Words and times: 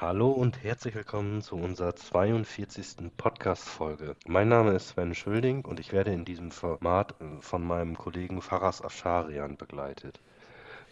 Hallo 0.00 0.30
und 0.30 0.62
herzlich 0.62 0.94
willkommen 0.94 1.42
zu 1.42 1.56
unserer 1.56 1.96
42. 1.96 3.10
Podcast-Folge. 3.16 4.14
Mein 4.28 4.48
Name 4.48 4.70
ist 4.74 4.90
Sven 4.90 5.12
Schülding 5.12 5.64
und 5.64 5.80
ich 5.80 5.92
werde 5.92 6.12
in 6.12 6.24
diesem 6.24 6.52
Format 6.52 7.20
äh, 7.20 7.40
von 7.40 7.66
meinem 7.66 7.98
Kollegen 7.98 8.40
Faras 8.40 8.80
Afsharian 8.80 9.56
begleitet. 9.56 10.20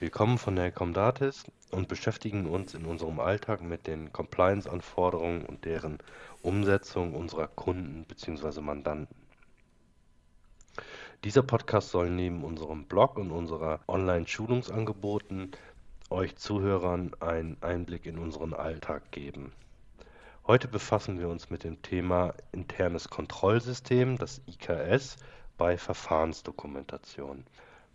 Wir 0.00 0.10
kommen 0.10 0.38
von 0.38 0.56
der 0.56 0.72
Comdatis 0.72 1.44
und 1.70 1.86
beschäftigen 1.86 2.46
uns 2.46 2.74
in 2.74 2.84
unserem 2.84 3.20
Alltag 3.20 3.62
mit 3.62 3.86
den 3.86 4.12
Compliance-Anforderungen 4.12 5.46
und 5.46 5.64
deren 5.64 5.98
Umsetzung 6.42 7.14
unserer 7.14 7.46
Kunden 7.46 8.06
bzw. 8.08 8.60
Mandanten. 8.60 9.14
Dieser 11.22 11.44
Podcast 11.44 11.90
soll 11.90 12.10
neben 12.10 12.42
unserem 12.42 12.86
Blog 12.86 13.18
und 13.18 13.30
unserer 13.30 13.78
Online-Schulungsangeboten 13.86 15.52
euch 16.10 16.36
Zuhörern 16.36 17.12
einen 17.20 17.56
Einblick 17.62 18.06
in 18.06 18.18
unseren 18.18 18.54
Alltag 18.54 19.10
geben. 19.10 19.52
Heute 20.46 20.68
befassen 20.68 21.18
wir 21.18 21.28
uns 21.28 21.50
mit 21.50 21.64
dem 21.64 21.82
Thema 21.82 22.34
internes 22.52 23.08
Kontrollsystem, 23.08 24.16
das 24.16 24.40
IKS, 24.46 25.16
bei 25.58 25.76
Verfahrensdokumentation. 25.76 27.44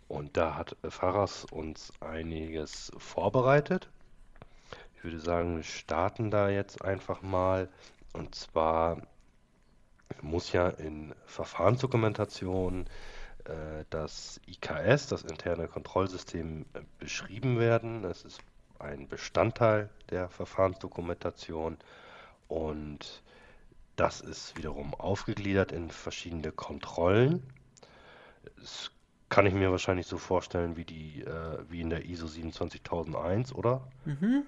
Und 0.08 0.36
da 0.36 0.56
hat 0.56 0.76
Faras 0.88 1.46
uns 1.46 1.92
einiges 2.00 2.92
vorbereitet. 2.98 3.88
Ich 4.96 5.04
würde 5.04 5.20
sagen, 5.20 5.56
wir 5.56 5.62
starten 5.62 6.30
da 6.30 6.50
jetzt 6.50 6.84
einfach 6.84 7.22
mal. 7.22 7.70
Und 8.12 8.34
zwar 8.34 8.98
muss 10.20 10.52
ja 10.52 10.68
in 10.68 11.14
Verfahrensdokumentation 11.24 12.84
das 13.90 14.40
IKS, 14.46 15.08
das 15.08 15.22
interne 15.22 15.68
Kontrollsystem, 15.68 16.66
äh, 16.74 16.80
beschrieben 16.98 17.58
werden. 17.58 18.04
Es 18.04 18.24
ist 18.24 18.40
ein 18.78 19.08
Bestandteil 19.08 19.88
der 20.10 20.28
Verfahrensdokumentation 20.28 21.78
und 22.48 23.22
das 23.96 24.20
ist 24.20 24.56
wiederum 24.56 24.94
aufgegliedert 24.94 25.72
in 25.72 25.90
verschiedene 25.90 26.50
Kontrollen. 26.50 27.42
Das 28.56 28.90
kann 29.28 29.46
ich 29.46 29.54
mir 29.54 29.70
wahrscheinlich 29.70 30.06
so 30.06 30.18
vorstellen 30.18 30.76
wie 30.76 30.84
die 30.84 31.22
äh, 31.22 31.58
wie 31.68 31.80
in 31.80 31.90
der 31.90 32.04
ISO 32.04 32.26
27001, 32.26 33.54
oder? 33.54 33.86
Mhm. 34.04 34.44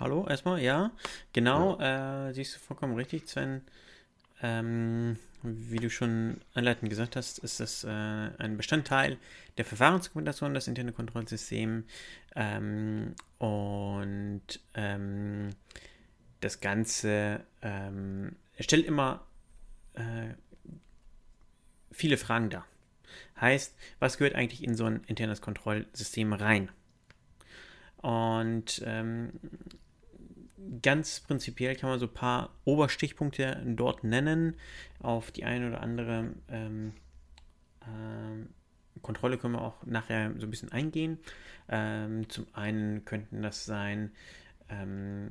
Hallo, 0.00 0.26
erstmal, 0.28 0.60
ja. 0.60 0.90
Genau, 1.32 1.78
ja. 1.80 2.28
Äh, 2.28 2.34
siehst 2.34 2.54
du 2.54 2.60
vollkommen 2.60 2.94
richtig, 2.94 3.28
Sven. 3.28 3.62
Ähm, 4.42 5.16
wie 5.42 5.78
du 5.78 5.90
schon 5.90 6.40
einleitend 6.54 6.90
gesagt 6.90 7.16
hast, 7.16 7.38
ist 7.38 7.60
das 7.60 7.84
äh, 7.84 7.88
ein 7.88 8.56
Bestandteil 8.56 9.18
der 9.56 9.64
Verfahrensdokumentation, 9.64 10.54
das 10.54 10.68
interne 10.68 10.92
Kontrollsystem. 10.92 11.84
Ähm, 12.34 13.14
und 13.38 14.42
ähm, 14.74 15.50
das 16.40 16.60
Ganze 16.60 17.44
ähm, 17.62 18.36
stellt 18.58 18.86
immer 18.86 19.26
äh, 19.94 20.34
viele 21.92 22.16
Fragen 22.16 22.50
dar. 22.50 22.66
Heißt, 23.40 23.76
was 23.98 24.18
gehört 24.18 24.34
eigentlich 24.34 24.62
in 24.62 24.74
so 24.74 24.84
ein 24.84 25.04
internes 25.06 25.40
Kontrollsystem 25.40 26.32
rein? 26.32 26.70
Und 27.98 28.82
ähm, 28.84 29.32
ganz 30.82 31.20
prinzipiell 31.20 31.76
kann 31.76 31.90
man 31.90 31.98
so 31.98 32.06
ein 32.06 32.14
paar 32.14 32.50
Oberstichpunkte 32.64 33.62
dort 33.66 34.04
nennen. 34.04 34.56
Auf 35.00 35.30
die 35.30 35.44
eine 35.44 35.68
oder 35.68 35.80
andere 35.80 36.32
ähm, 36.48 36.92
ähm, 37.86 38.48
Kontrolle 39.02 39.38
können 39.38 39.54
wir 39.54 39.62
auch 39.62 39.84
nachher 39.86 40.32
so 40.38 40.46
ein 40.46 40.50
bisschen 40.50 40.72
eingehen. 40.72 41.18
Ähm, 41.68 42.28
zum 42.28 42.46
einen 42.52 43.04
könnten 43.04 43.42
das 43.42 43.64
sein, 43.64 44.10
ähm, 44.68 45.30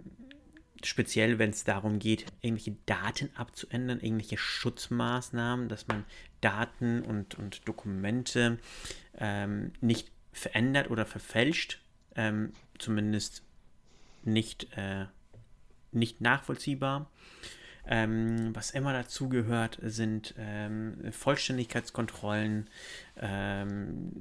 speziell 0.84 1.39
wenn 1.39 1.50
es 1.50 1.64
darum 1.64 2.00
geht, 2.00 2.25
irgendwelche 2.41 2.78
Daten 2.86 3.30
abzuändern, 3.36 4.00
irgendwelche 4.00 4.38
Schutzmaßnahmen, 4.38 5.69
dass 5.69 5.88
man 5.88 6.06
Daten 6.41 7.02
und, 7.02 7.36
und 7.36 7.67
Dokumente 7.67 8.59
ähm, 9.18 9.74
nicht 9.81 10.12
verändert 10.31 10.91
oder 10.91 11.06
verfälscht, 11.06 11.81
ähm, 12.16 12.53
zumindest 12.78 13.44
nicht 14.24 14.68
äh, 14.78 15.06
nicht 15.97 16.22
nachvollziehbar. 16.22 17.09
Ähm, 17.90 18.53
was 18.53 18.72
immer 18.72 18.91
dazu 18.91 19.30
gehört, 19.30 19.80
sind 19.81 20.35
ähm, 20.38 21.12
Vollständigkeitskontrollen. 21.12 22.69
Ähm, 23.16 24.12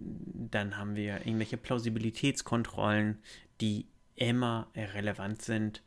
dann 0.50 0.76
haben 0.76 0.94
wir 0.94 1.26
irgendwelche 1.26 1.56
Plausibilitätskontrollen, 1.56 3.18
die 3.60 3.86
immer 4.14 4.68
relevant 4.76 5.42
sind. 5.42 5.82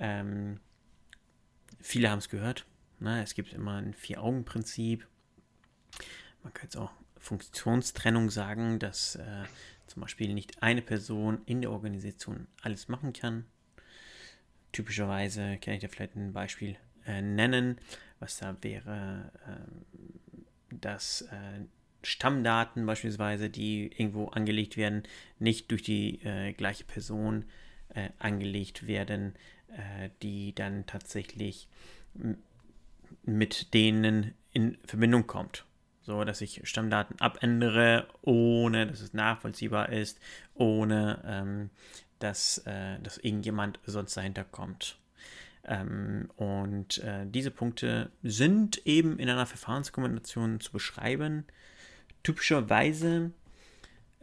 Ähm, 0.00 0.58
viele 1.80 2.10
haben 2.10 2.18
es 2.18 2.28
gehört. 2.28 2.66
Ne? 2.98 3.22
Es 3.22 3.34
gibt 3.34 3.52
immer 3.52 3.76
ein 3.76 3.94
Vier-Augen-Prinzip. 3.94 5.06
Man 6.42 6.52
kann 6.52 6.64
jetzt 6.64 6.76
auch 6.76 6.92
Funktionstrennung 7.16 8.30
sagen, 8.30 8.78
dass 8.78 9.16
äh, 9.16 9.44
zum 9.86 10.02
Beispiel 10.02 10.34
nicht 10.34 10.62
eine 10.62 10.82
Person 10.82 11.42
in 11.46 11.60
der 11.60 11.70
Organisation 11.70 12.48
alles 12.62 12.88
machen 12.88 13.12
kann. 13.12 13.44
Typischerweise 14.72 15.58
kann 15.58 15.74
ich 15.74 15.80
dir 15.80 15.88
vielleicht 15.88 16.16
ein 16.16 16.32
Beispiel 16.32 16.76
äh, 17.06 17.22
nennen, 17.22 17.78
was 18.18 18.38
da 18.38 18.56
wäre, 18.62 19.32
äh, 19.46 20.76
dass 20.80 21.22
äh, 21.22 21.60
Stammdaten 22.02 22.86
beispielsweise, 22.86 23.50
die 23.50 23.90
irgendwo 23.96 24.28
angelegt 24.28 24.76
werden, 24.76 25.02
nicht 25.38 25.70
durch 25.70 25.82
die 25.82 26.22
äh, 26.24 26.52
gleiche 26.52 26.84
Person 26.84 27.44
äh, 27.94 28.10
angelegt 28.18 28.86
werden, 28.86 29.34
äh, 29.68 30.10
die 30.22 30.54
dann 30.54 30.86
tatsächlich 30.86 31.68
mit 33.22 33.74
denen 33.74 34.34
in 34.52 34.78
Verbindung 34.84 35.26
kommt. 35.26 35.64
So, 36.02 36.24
dass 36.24 36.40
ich 36.40 36.62
Stammdaten 36.64 37.20
abändere, 37.20 38.08
ohne 38.22 38.86
dass 38.86 39.00
es 39.00 39.12
nachvollziehbar 39.12 39.90
ist, 39.90 40.18
ohne 40.54 41.22
ähm, 41.26 41.70
dass, 42.20 42.58
äh, 42.66 42.98
dass 43.00 43.18
irgendjemand 43.18 43.80
sonst 43.84 44.16
dahinter 44.16 44.44
kommt. 44.44 44.98
Ähm, 45.64 46.30
und 46.36 46.98
äh, 46.98 47.26
diese 47.26 47.50
Punkte 47.50 48.10
sind 48.22 48.86
eben 48.86 49.18
in 49.18 49.28
einer 49.28 49.46
Verfahrenskombination 49.46 50.60
zu 50.60 50.72
beschreiben. 50.72 51.44
Typischerweise 52.22 53.32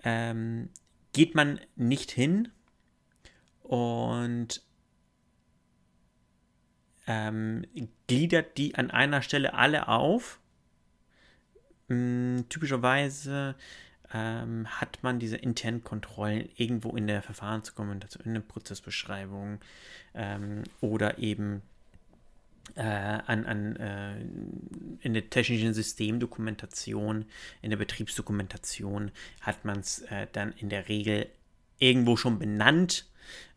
ähm, 0.03 0.69
geht 1.13 1.35
man 1.35 1.59
nicht 1.75 2.11
hin 2.11 2.49
und 3.61 4.61
ähm, 7.07 7.65
gliedert 8.07 8.57
die 8.57 8.75
an 8.75 8.91
einer 8.91 9.21
Stelle 9.21 9.53
alle 9.53 9.87
auf. 9.87 10.39
Hm, 11.89 12.45
typischerweise 12.49 13.55
ähm, 14.13 14.67
hat 14.67 14.99
man 15.03 15.19
diese 15.19 15.37
internen 15.37 15.83
Kontrollen 15.83 16.49
irgendwo 16.55 16.95
in 16.95 17.07
der 17.07 17.21
Verfahrensdokumentation, 17.21 18.25
in 18.25 18.33
der 18.35 18.41
Prozessbeschreibung 18.41 19.59
ähm, 20.13 20.63
oder 20.81 21.17
eben 21.19 21.61
äh, 22.75 22.81
an, 22.81 23.45
an, 23.45 23.75
äh, 23.77 24.19
in 25.01 25.13
der 25.13 25.29
technischen 25.29 25.73
Systemdokumentation, 25.73 27.25
in 27.61 27.69
der 27.69 27.77
Betriebsdokumentation 27.77 29.11
hat 29.41 29.65
man 29.65 29.79
es 29.79 29.99
äh, 30.03 30.27
dann 30.31 30.53
in 30.57 30.69
der 30.69 30.89
Regel 30.89 31.27
irgendwo 31.79 32.17
schon 32.17 32.39
benannt. 32.39 33.05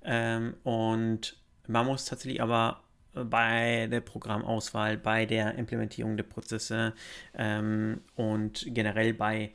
Ähm, 0.04 0.54
und 0.64 1.36
man 1.66 1.86
muss 1.86 2.04
tatsächlich 2.04 2.42
aber 2.42 2.82
bei 3.12 3.88
der 3.90 4.00
Programmauswahl, 4.00 4.96
bei 4.96 5.26
der 5.26 5.54
Implementierung 5.56 6.16
der 6.16 6.24
Prozesse 6.24 6.94
ähm, 7.34 8.00
und 8.14 8.66
generell 8.68 9.14
bei 9.14 9.50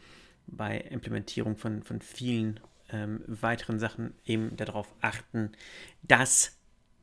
bei 0.48 0.78
Implementierung 0.78 1.58
von, 1.58 1.84
von 1.84 2.02
vielen 2.02 2.60
ähm, 2.90 3.24
weiteren 3.28 3.80
Sachen 3.80 4.14
eben 4.26 4.56
darauf 4.58 4.94
achten, 5.02 5.52
dass 6.04 6.58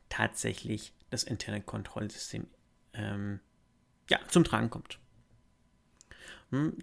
tatsächlich 0.09 0.93
das 1.09 1.23
interne 1.23 1.61
Kontrollsystem 1.61 2.47
ähm, 2.93 3.39
ja, 4.09 4.19
zum 4.27 4.43
Tragen 4.43 4.69
kommt. 4.69 4.99
Hm, 6.51 6.77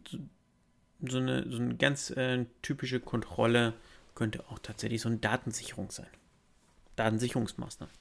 so, 1.09 1.19
eine, 1.19 1.51
so 1.51 1.59
eine 1.59 1.77
ganz 1.77 2.11
äh, 2.11 2.47
typische 2.63 3.01
Kontrolle 3.01 3.75
könnte 4.15 4.47
auch 4.49 4.59
tatsächlich 4.59 5.01
so 5.01 5.09
eine 5.09 5.19
Datensicherung 5.19 5.91
sein. 5.91 6.09
Datensicherungsmaßnahmen. 6.97 7.95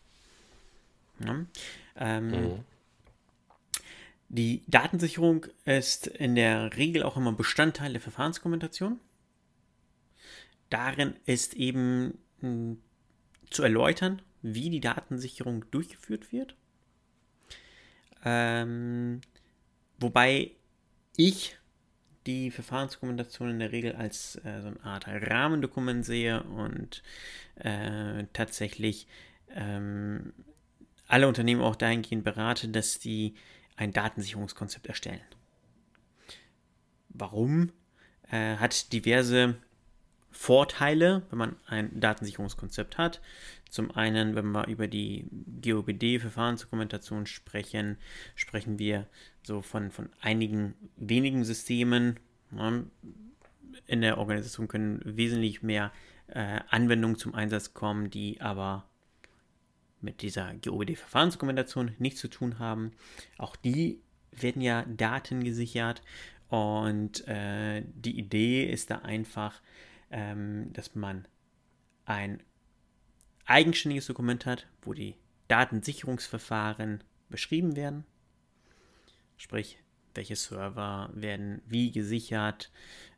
Ja, 1.23 1.45
ähm, 1.95 2.27
mhm. 2.27 2.65
Die 4.29 4.63
Datensicherung 4.67 5.47
ist 5.65 6.05
in 6.05 6.35
der 6.35 6.77
Regel 6.77 7.01
auch 7.01 7.17
immer 7.17 7.31
Bestandteil 7.31 7.91
der 7.91 8.01
Verfahrenskommunikation. 8.01 8.99
Darin 10.69 11.15
ist 11.25 11.55
eben 11.55 12.19
hm, 12.39 12.77
zu 13.49 13.63
erläutern, 13.63 14.21
wie 14.43 14.69
die 14.69 14.81
Datensicherung 14.81 15.65
durchgeführt 15.71 16.31
wird. 16.31 16.55
Ähm, 18.23 19.21
wobei 19.97 20.51
ich 21.17 21.57
die 22.27 22.51
Verfahrensdokumentation 22.51 23.49
in 23.49 23.59
der 23.59 23.71
Regel 23.71 23.95
als 23.95 24.35
äh, 24.43 24.61
so 24.61 24.67
eine 24.67 24.83
Art 24.83 25.07
Rahmendokument 25.07 26.05
sehe 26.05 26.43
und 26.43 27.01
äh, 27.55 28.25
tatsächlich 28.33 29.07
ähm, 29.55 30.33
alle 31.07 31.27
Unternehmen 31.27 31.61
auch 31.61 31.75
dahingehend 31.75 32.23
berate, 32.23 32.67
dass 32.67 32.99
die 32.99 33.33
ein 33.79 33.93
Datensicherungskonzept 33.93 34.87
erstellen. 34.87 35.21
Warum? 37.07 37.71
Äh, 38.29 38.57
hat 38.57 38.91
diverse 38.91 39.55
Vorteile, 40.31 41.23
wenn 41.29 41.39
man 41.39 41.55
ein 41.65 41.99
Datensicherungskonzept 41.99 42.97
hat. 42.97 43.21
Zum 43.69 43.91
einen, 43.91 44.35
wenn 44.35 44.51
wir 44.51 44.67
über 44.67 44.87
die 44.87 45.25
GOBD-Verfahrensdokumentation 45.61 47.25
sprechen, 47.25 47.97
sprechen 48.35 48.79
wir 48.79 49.07
so 49.43 49.61
von, 49.61 49.91
von 49.91 50.09
einigen 50.19 50.75
wenigen 50.97 51.45
Systemen. 51.45 52.19
In 53.87 54.01
der 54.01 54.17
Organisation 54.17 54.67
können 54.67 55.01
wesentlich 55.05 55.63
mehr 55.63 55.91
äh, 56.27 56.59
Anwendungen 56.69 57.17
zum 57.17 57.33
Einsatz 57.33 57.73
kommen, 57.73 58.09
die 58.09 58.41
aber 58.41 58.88
mit 60.01 60.21
dieser 60.21 60.53
GOBD-Verfahrensdokumentation 60.55 61.95
nichts 61.99 62.19
zu 62.19 62.27
tun 62.27 62.59
haben. 62.59 62.91
Auch 63.37 63.55
die 63.55 64.01
werden 64.31 64.61
ja 64.61 64.83
Daten 64.87 65.43
gesichert 65.43 66.01
und 66.49 67.27
äh, 67.27 67.83
die 67.85 68.17
Idee 68.17 68.65
ist 68.65 68.89
da 68.89 68.99
einfach, 68.99 69.61
ähm, 70.11 70.71
dass 70.73 70.95
man 70.95 71.27
ein 72.05 72.41
eigenständiges 73.45 74.07
Dokument 74.07 74.45
hat, 74.45 74.67
wo 74.81 74.93
die 74.93 75.15
Datensicherungsverfahren 75.47 77.03
beschrieben 77.29 77.75
werden. 77.75 78.05
Sprich, 79.37 79.79
welche 80.15 80.35
Server 80.35 81.09
werden 81.13 81.61
wie 81.67 81.91
gesichert, 81.91 82.71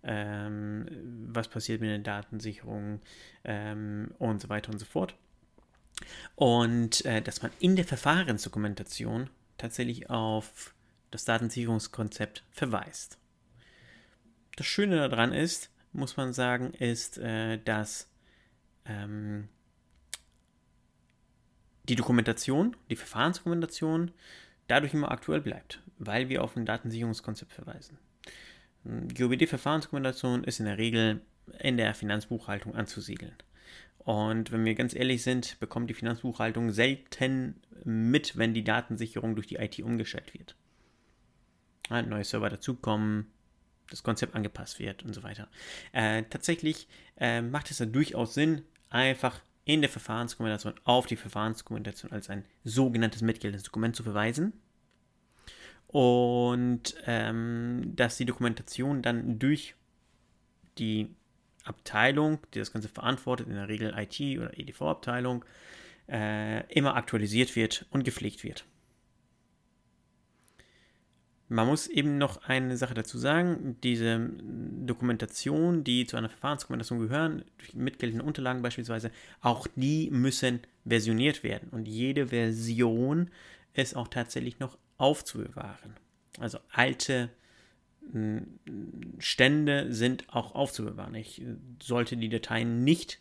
ähm, 0.04 0.86
was 1.28 1.48
passiert 1.48 1.82
mit 1.82 1.90
der 1.90 2.00
Datensicherung 2.00 3.02
ähm, 3.44 4.14
und 4.20 4.42
so 4.42 4.50
weiter 4.50 4.72
und 4.72 4.80
so 4.80 4.86
fort. 4.86 5.16
Und 6.36 7.06
äh, 7.06 7.22
dass 7.22 7.42
man 7.42 7.52
in 7.60 7.76
der 7.76 7.86
Verfahrensdokumentation 7.86 9.30
tatsächlich 9.58 10.10
auf 10.10 10.74
das 11.12 11.26
Datensicherungskonzept 11.26 12.44
verweist. 12.52 13.18
Das 14.56 14.66
Schöne 14.66 15.10
daran 15.10 15.34
ist, 15.34 15.70
muss 15.94 16.18
man 16.18 16.34
sagen, 16.34 16.74
ist, 16.74 17.18
äh, 17.18 17.58
dass 17.58 18.10
ähm, 18.86 19.50
die 21.84 21.96
Dokumentation, 21.96 22.76
die 22.90 22.96
Verfahrensdokumentation 22.96 24.12
dadurch 24.68 24.94
immer 24.94 25.12
aktuell 25.12 25.42
bleibt, 25.42 25.82
weil 25.98 26.30
wir 26.30 26.44
auf 26.44 26.56
ein 26.56 26.66
Datensicherungskonzept 26.66 27.52
verweisen. 27.52 27.98
GOBD-Verfahrensdokumentation 28.86 30.44
ist 30.44 30.60
in 30.60 30.66
der 30.66 30.78
Regel 30.78 31.22
in 31.60 31.78
der 31.78 31.94
Finanzbuchhaltung 31.94 32.76
anzusiedeln. 32.76 33.36
Und 34.04 34.52
wenn 34.52 34.66
wir 34.66 34.74
ganz 34.74 34.96
ehrlich 34.96 35.22
sind, 35.22 35.60
bekommt 35.60 35.90
die 35.90 35.94
Finanzbuchhaltung 35.94 36.72
selten 36.72 37.62
mit, 37.84 38.36
wenn 38.38 38.54
die 38.54 38.64
Datensicherung 38.64 39.36
durch 39.36 39.48
die 39.48 39.58
IT 39.58 39.80
umgestellt 39.80 40.34
wird. 40.34 40.56
Ein 41.90 42.10
neuer 42.10 42.24
Server 42.24 42.50
dazukommen, 42.50 43.28
das 43.90 44.02
Konzept 44.02 44.34
angepasst 44.34 44.80
wird 44.80 45.04
und 45.04 45.14
so 45.14 45.22
weiter. 45.22 45.48
Äh, 45.92 46.24
tatsächlich 46.24 46.88
äh, 47.18 47.42
macht 47.42 47.70
es 47.70 47.78
da 47.78 47.86
durchaus 47.86 48.34
Sinn, 48.34 48.64
einfach 48.90 49.40
in 49.66 49.82
der 49.82 49.90
Verfahrensdokumentation 49.90 50.74
auf 50.84 51.06
die 51.06 51.16
Verfahrensdokumentation 51.16 52.12
als 52.12 52.30
ein 52.30 52.46
sogenanntes 52.64 53.22
mitgeltendes 53.22 53.64
Dokument 53.64 53.96
zu 53.96 54.04
verweisen. 54.04 54.54
Und 55.88 56.96
ähm, 57.06 57.94
dass 57.96 58.18
die 58.18 58.26
Dokumentation 58.26 59.02
dann 59.02 59.38
durch 59.38 59.76
die 60.78 61.14
Abteilung, 61.64 62.40
die 62.54 62.60
das 62.60 62.72
Ganze 62.72 62.90
verantwortet, 62.90 63.48
in 63.48 63.56
der 63.56 63.68
Regel 63.68 63.94
IT 63.98 64.20
oder 64.40 64.58
EDV-Abteilung, 64.58 65.46
äh, 66.10 66.66
immer 66.74 66.96
aktualisiert 66.96 67.56
wird 67.56 67.86
und 67.92 68.04
gepflegt 68.04 68.44
wird. 68.44 68.66
Man 71.52 71.68
muss 71.68 71.88
eben 71.88 72.18
noch 72.18 72.44
eine 72.44 72.78
Sache 72.78 72.94
dazu 72.94 73.18
sagen, 73.18 73.76
diese 73.84 74.30
Dokumentation, 74.86 75.84
die 75.84 76.06
zu 76.06 76.16
einer 76.16 76.30
Verfahrensdokumentation 76.30 77.00
gehören, 77.00 77.44
mitgeltende 77.74 78.24
Unterlagen 78.24 78.62
beispielsweise, 78.62 79.12
auch 79.42 79.68
die 79.76 80.10
müssen 80.12 80.62
versioniert 80.88 81.44
werden. 81.44 81.68
Und 81.72 81.90
jede 81.90 82.28
Version 82.28 83.30
ist 83.74 83.98
auch 83.98 84.08
tatsächlich 84.08 84.60
noch 84.60 84.78
aufzubewahren. 84.98 85.98
Also 86.40 86.60
alte 86.72 87.30
Stände 89.20 89.94
sind 89.94 90.30
auch 90.30 90.56
aufzubewahren. 90.56 91.16
Ich 91.16 91.42
sollte 91.82 92.18
die 92.18 92.30
Dateien 92.30 92.84
nicht 92.84 93.20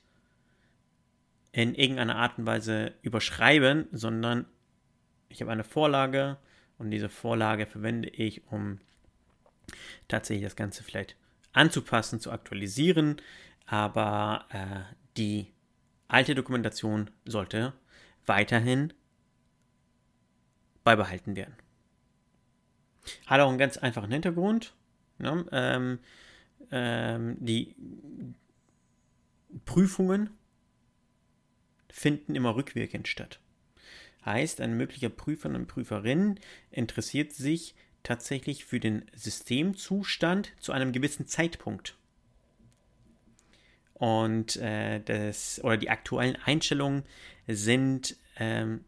in 1.52 1.75
irgendeiner 1.75 2.16
Art 2.16 2.38
und 2.38 2.46
Weise 2.46 2.94
überschreiben, 3.02 3.87
sondern 3.92 4.46
ich 5.28 5.40
habe 5.40 5.52
eine 5.52 5.64
Vorlage, 5.64 6.38
und 6.81 6.90
diese 6.90 7.10
Vorlage 7.10 7.66
verwende 7.66 8.08
ich, 8.08 8.46
um 8.46 8.78
tatsächlich 10.08 10.44
das 10.44 10.56
Ganze 10.56 10.82
vielleicht 10.82 11.14
anzupassen, 11.52 12.20
zu 12.20 12.32
aktualisieren. 12.32 13.20
Aber 13.66 14.46
äh, 14.48 14.94
die 15.19 15.52
alte 16.08 16.34
Dokumentation 16.34 17.10
sollte 17.26 17.75
weiterhin 18.25 18.94
beibehalten 20.82 21.37
werden. 21.37 21.54
Hat 23.26 23.40
auch 23.40 23.50
einen 23.50 23.58
ganz 23.58 23.76
einfachen 23.76 24.10
Hintergrund. 24.10 24.75
Ne? 25.20 25.46
Ähm, 25.52 25.99
ähm, 26.70 27.37
die 27.40 27.75
Prüfungen 29.64 30.31
finden 31.88 32.34
immer 32.34 32.56
rückwirkend 32.56 33.08
statt. 33.08 33.40
Heißt, 34.25 34.61
ein 34.61 34.76
möglicher 34.76 35.08
Prüfer 35.08 35.49
und 35.49 35.67
Prüferin 35.67 36.38
interessiert 36.70 37.32
sich 37.32 37.75
tatsächlich 38.02 38.64
für 38.64 38.81
den 38.81 39.05
Systemzustand 39.14 40.52
zu 40.58 40.72
einem 40.72 40.93
gewissen 40.93 41.26
Zeitpunkt. 41.26 41.96
Und 43.94 44.56
äh, 44.56 45.00
das, 45.00 45.62
oder 45.62 45.76
die 45.76 45.90
aktuellen 45.90 46.37
Einstellungen 46.37 47.02
sind, 47.46 48.16
ähm, 48.37 48.84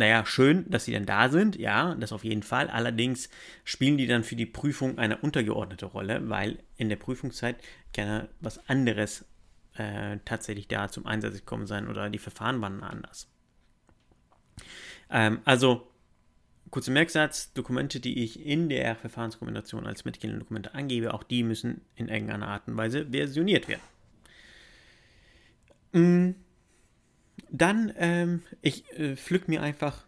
naja, 0.00 0.24
schön, 0.24 0.64
dass 0.70 0.86
sie 0.86 0.92
dann 0.92 1.04
da 1.04 1.28
sind, 1.28 1.56
ja, 1.56 1.94
das 1.94 2.12
auf 2.12 2.24
jeden 2.24 2.42
Fall. 2.42 2.70
Allerdings 2.70 3.28
spielen 3.64 3.98
die 3.98 4.06
dann 4.06 4.24
für 4.24 4.34
die 4.34 4.46
Prüfung 4.46 4.96
eine 4.96 5.18
untergeordnete 5.18 5.84
Rolle, 5.84 6.26
weil 6.30 6.58
in 6.78 6.88
der 6.88 6.96
Prüfungszeit 6.96 7.56
gerne 7.92 8.30
was 8.40 8.66
anderes 8.66 9.26
äh, 9.74 10.16
tatsächlich 10.24 10.68
da 10.68 10.88
zum 10.88 11.04
Einsatz 11.04 11.34
gekommen 11.34 11.66
sein 11.66 11.86
oder 11.86 12.08
die 12.08 12.18
Verfahren 12.18 12.62
waren 12.62 12.82
anders. 12.82 13.28
Ähm, 15.10 15.40
also, 15.44 15.86
kurzer 16.70 16.92
Merksatz, 16.92 17.52
Dokumente, 17.52 18.00
die 18.00 18.24
ich 18.24 18.46
in 18.46 18.70
der 18.70 18.96
Verfahrensdokumentation 18.96 19.86
als 19.86 20.06
mitgehende 20.06 20.38
Dokumente 20.38 20.74
angebe, 20.74 21.12
auch 21.12 21.24
die 21.24 21.42
müssen 21.42 21.82
in 21.94 22.08
irgendeiner 22.08 22.48
Art 22.48 22.66
und 22.68 22.78
Weise 22.78 23.04
versioniert 23.10 23.68
werden. 23.68 23.82
Mm, 25.92 26.30
dann, 27.50 27.92
ähm, 27.96 28.42
ich 28.62 28.90
äh, 28.98 29.16
pflück 29.16 29.48
mir 29.48 29.62
einfach 29.62 30.04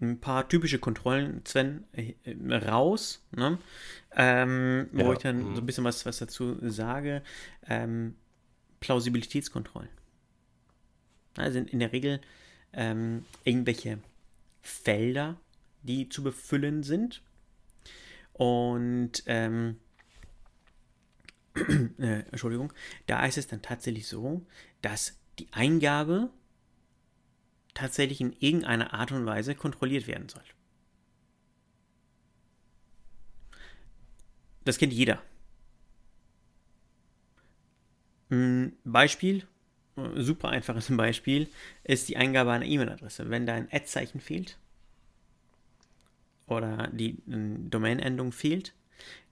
ein 0.00 0.20
paar 0.20 0.48
typische 0.48 0.78
Kontrollen, 0.78 1.40
Sven, 1.46 1.84
äh, 1.92 2.14
raus, 2.54 3.24
ne? 3.34 3.58
ähm, 4.14 4.88
wo 4.92 5.04
ja. 5.04 5.12
ich 5.12 5.18
dann 5.18 5.40
so 5.40 5.48
ein 5.48 5.54
mhm. 5.54 5.66
bisschen 5.66 5.84
was, 5.84 6.04
was 6.04 6.18
dazu 6.18 6.58
sage. 6.60 7.22
Ähm, 7.66 8.14
Plausibilitätskontrollen. 8.80 9.88
Also 11.36 11.58
in, 11.58 11.66
in 11.68 11.78
der 11.78 11.92
Regel 11.92 12.20
ähm, 12.72 13.24
irgendwelche 13.44 13.98
Felder, 14.60 15.40
die 15.82 16.08
zu 16.08 16.22
befüllen 16.22 16.82
sind. 16.82 17.22
Und 18.34 19.22
ähm, 19.26 19.78
äh, 21.98 22.20
Entschuldigung, 22.30 22.72
da 23.06 23.24
ist 23.24 23.38
es 23.38 23.46
dann 23.46 23.62
tatsächlich 23.62 24.06
so, 24.06 24.44
dass 24.82 25.18
die 25.38 25.48
Eingabe 25.52 26.30
tatsächlich 27.76 28.20
in 28.20 28.34
irgendeiner 28.40 28.92
Art 28.94 29.12
und 29.12 29.26
Weise 29.26 29.54
kontrolliert 29.54 30.06
werden 30.06 30.28
soll. 30.28 30.42
Das 34.64 34.78
kennt 34.78 34.92
jeder. 34.92 35.22
Beispiel, 38.84 39.44
super 40.16 40.48
einfaches 40.48 40.88
Beispiel 40.96 41.48
ist 41.84 42.08
die 42.08 42.16
Eingabe 42.16 42.50
einer 42.50 42.64
E-Mail-Adresse. 42.64 43.30
Wenn 43.30 43.46
da 43.46 43.54
ein 43.54 43.68
Ad-Zeichen 43.70 44.20
fehlt 44.20 44.58
oder 46.48 46.88
die 46.88 47.18
Domain-Endung 47.26 48.32
fehlt, 48.32 48.74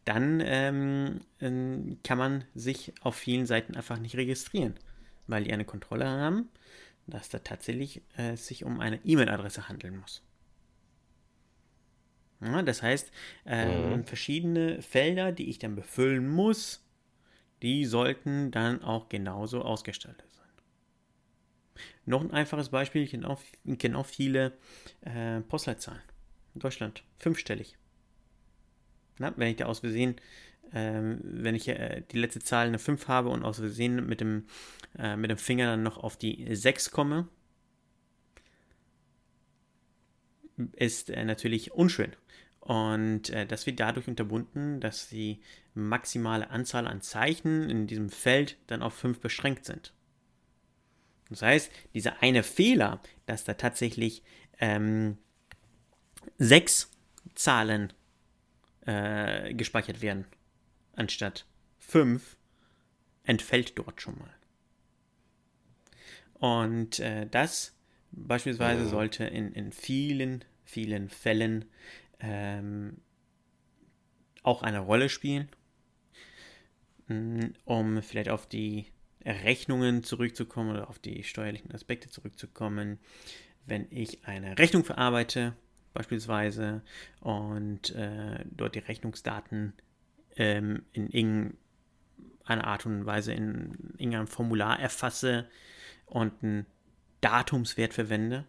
dann 0.04 0.40
ähm, 0.44 1.22
ähm, 1.40 1.98
kann 2.04 2.18
man 2.18 2.44
sich 2.54 2.92
auf 3.00 3.16
vielen 3.16 3.46
Seiten 3.46 3.74
einfach 3.74 3.98
nicht 3.98 4.16
registrieren, 4.16 4.74
weil 5.26 5.44
die 5.44 5.52
eine 5.52 5.64
Kontrolle 5.64 6.06
haben, 6.06 6.50
dass 7.06 7.28
da 7.28 7.38
tatsächlich 7.38 8.02
äh, 8.16 8.36
sich 8.36 8.64
um 8.64 8.80
eine 8.80 9.00
E-Mail-Adresse 9.04 9.68
handeln 9.68 9.98
muss. 9.98 10.22
Ja, 12.40 12.62
das 12.62 12.82
heißt, 12.82 13.10
äh, 13.46 13.96
mhm. 13.96 14.04
verschiedene 14.04 14.82
Felder, 14.82 15.32
die 15.32 15.48
ich 15.48 15.58
dann 15.58 15.76
befüllen 15.76 16.28
muss, 16.28 16.84
die 17.62 17.86
sollten 17.86 18.50
dann 18.50 18.82
auch 18.82 19.08
genauso 19.08 19.62
ausgestaltet 19.62 20.30
sein. 20.30 20.44
Noch 22.04 22.20
ein 22.20 22.32
einfaches 22.32 22.68
Beispiel, 22.68 23.02
ich 23.02 23.12
kenne 23.12 23.28
auch, 23.28 23.40
kenn 23.78 23.96
auch 23.96 24.06
viele 24.06 24.52
äh, 25.02 25.40
Postleitzahlen. 25.40 26.02
In 26.54 26.60
Deutschland, 26.60 27.02
fünfstellig. 27.18 27.76
Na, 29.18 29.32
wenn 29.36 29.48
ich 29.48 29.56
da 29.56 29.66
aus 29.66 29.80
Versehen, 29.80 30.16
ähm, 30.72 31.20
wenn 31.22 31.54
ich 31.54 31.68
äh, 31.68 32.02
die 32.10 32.18
letzte 32.18 32.40
Zahl 32.40 32.66
eine 32.66 32.78
5 32.78 33.08
habe 33.08 33.28
und 33.28 33.44
aus 33.44 33.58
Versehen 33.58 34.06
mit 34.06 34.20
dem, 34.20 34.46
äh, 34.98 35.16
mit 35.16 35.30
dem 35.30 35.38
Finger 35.38 35.66
dann 35.66 35.82
noch 35.82 35.98
auf 35.98 36.16
die 36.16 36.54
6 36.54 36.90
komme, 36.90 37.28
ist 40.72 41.10
äh, 41.10 41.24
natürlich 41.24 41.72
unschön. 41.72 42.12
Und 42.60 43.30
äh, 43.30 43.46
das 43.46 43.66
wird 43.66 43.80
dadurch 43.80 44.08
unterbunden, 44.08 44.80
dass 44.80 45.08
die 45.08 45.40
maximale 45.74 46.50
Anzahl 46.50 46.86
an 46.86 47.02
Zeichen 47.02 47.68
in 47.68 47.86
diesem 47.86 48.08
Feld 48.08 48.56
dann 48.68 48.82
auf 48.82 48.94
5 48.94 49.20
beschränkt 49.20 49.66
sind. 49.66 49.92
Das 51.28 51.42
heißt, 51.42 51.70
dieser 51.94 52.22
eine 52.22 52.42
Fehler, 52.42 53.00
dass 53.26 53.44
da 53.44 53.54
tatsächlich 53.54 54.22
ähm, 54.60 55.18
sechs 56.38 56.90
Zahlen 57.34 57.92
äh, 58.86 59.52
gespeichert 59.54 60.00
werden, 60.00 60.26
anstatt 60.96 61.46
fünf, 61.78 62.36
entfällt 63.24 63.78
dort 63.78 64.00
schon 64.00 64.18
mal. 64.18 64.34
Und 66.34 66.98
äh, 67.00 67.26
das 67.30 67.74
beispielsweise 68.12 68.86
sollte 68.86 69.24
in, 69.24 69.52
in 69.52 69.72
vielen, 69.72 70.44
vielen 70.64 71.08
Fällen 71.08 71.64
ähm, 72.20 72.98
auch 74.42 74.62
eine 74.62 74.80
Rolle 74.80 75.08
spielen, 75.08 75.48
mm, 77.08 77.46
um 77.64 78.02
vielleicht 78.02 78.28
auf 78.28 78.46
die 78.46 78.86
Rechnungen 79.24 80.04
zurückzukommen 80.04 80.70
oder 80.70 80.88
auf 80.88 80.98
die 80.98 81.24
steuerlichen 81.24 81.72
Aspekte 81.72 82.10
zurückzukommen. 82.10 82.98
Wenn 83.66 83.86
ich 83.90 84.26
eine 84.26 84.58
Rechnung 84.58 84.84
verarbeite, 84.84 85.56
beispielsweise, 85.94 86.82
und 87.20 87.94
äh, 87.94 88.44
dort 88.50 88.74
die 88.74 88.80
Rechnungsdaten 88.80 89.72
ähm, 90.36 90.84
in 90.92 91.08
irgendeiner 91.08 92.66
Art 92.66 92.86
und 92.86 93.06
Weise 93.06 93.32
in 93.32 93.94
irgendeinem 93.98 94.26
Formular 94.26 94.78
erfasse 94.78 95.48
und 96.06 96.32
einen 96.42 96.66
Datumswert 97.20 97.94
verwende, 97.94 98.44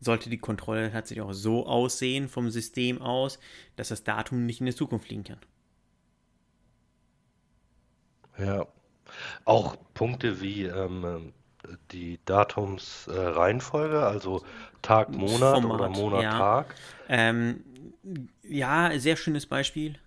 sollte 0.00 0.30
die 0.30 0.38
Kontrolle 0.38 0.90
tatsächlich 0.90 1.24
auch 1.24 1.32
so 1.32 1.66
aussehen 1.66 2.28
vom 2.28 2.50
System 2.50 3.00
aus, 3.00 3.38
dass 3.76 3.88
das 3.88 4.04
Datum 4.04 4.46
nicht 4.46 4.60
in 4.60 4.66
der 4.66 4.76
Zukunft 4.76 5.08
liegen 5.08 5.24
kann. 5.24 5.40
Ja, 8.38 8.66
auch 9.44 9.76
Punkte 9.94 10.40
wie 10.40 10.64
ähm, 10.64 11.32
die 11.90 12.20
Datumsreihenfolge, 12.24 13.96
äh, 13.96 14.00
also 14.00 14.44
Tag, 14.82 15.10
Monat 15.10 15.62
Format, 15.62 15.80
oder 15.80 15.88
Monat, 15.88 16.22
ja. 16.22 16.38
Tag. 16.38 16.74
Ähm, 17.08 17.64
ja, 18.42 18.98
sehr 18.98 19.16
schönes 19.16 19.46
Beispiel. 19.46 19.98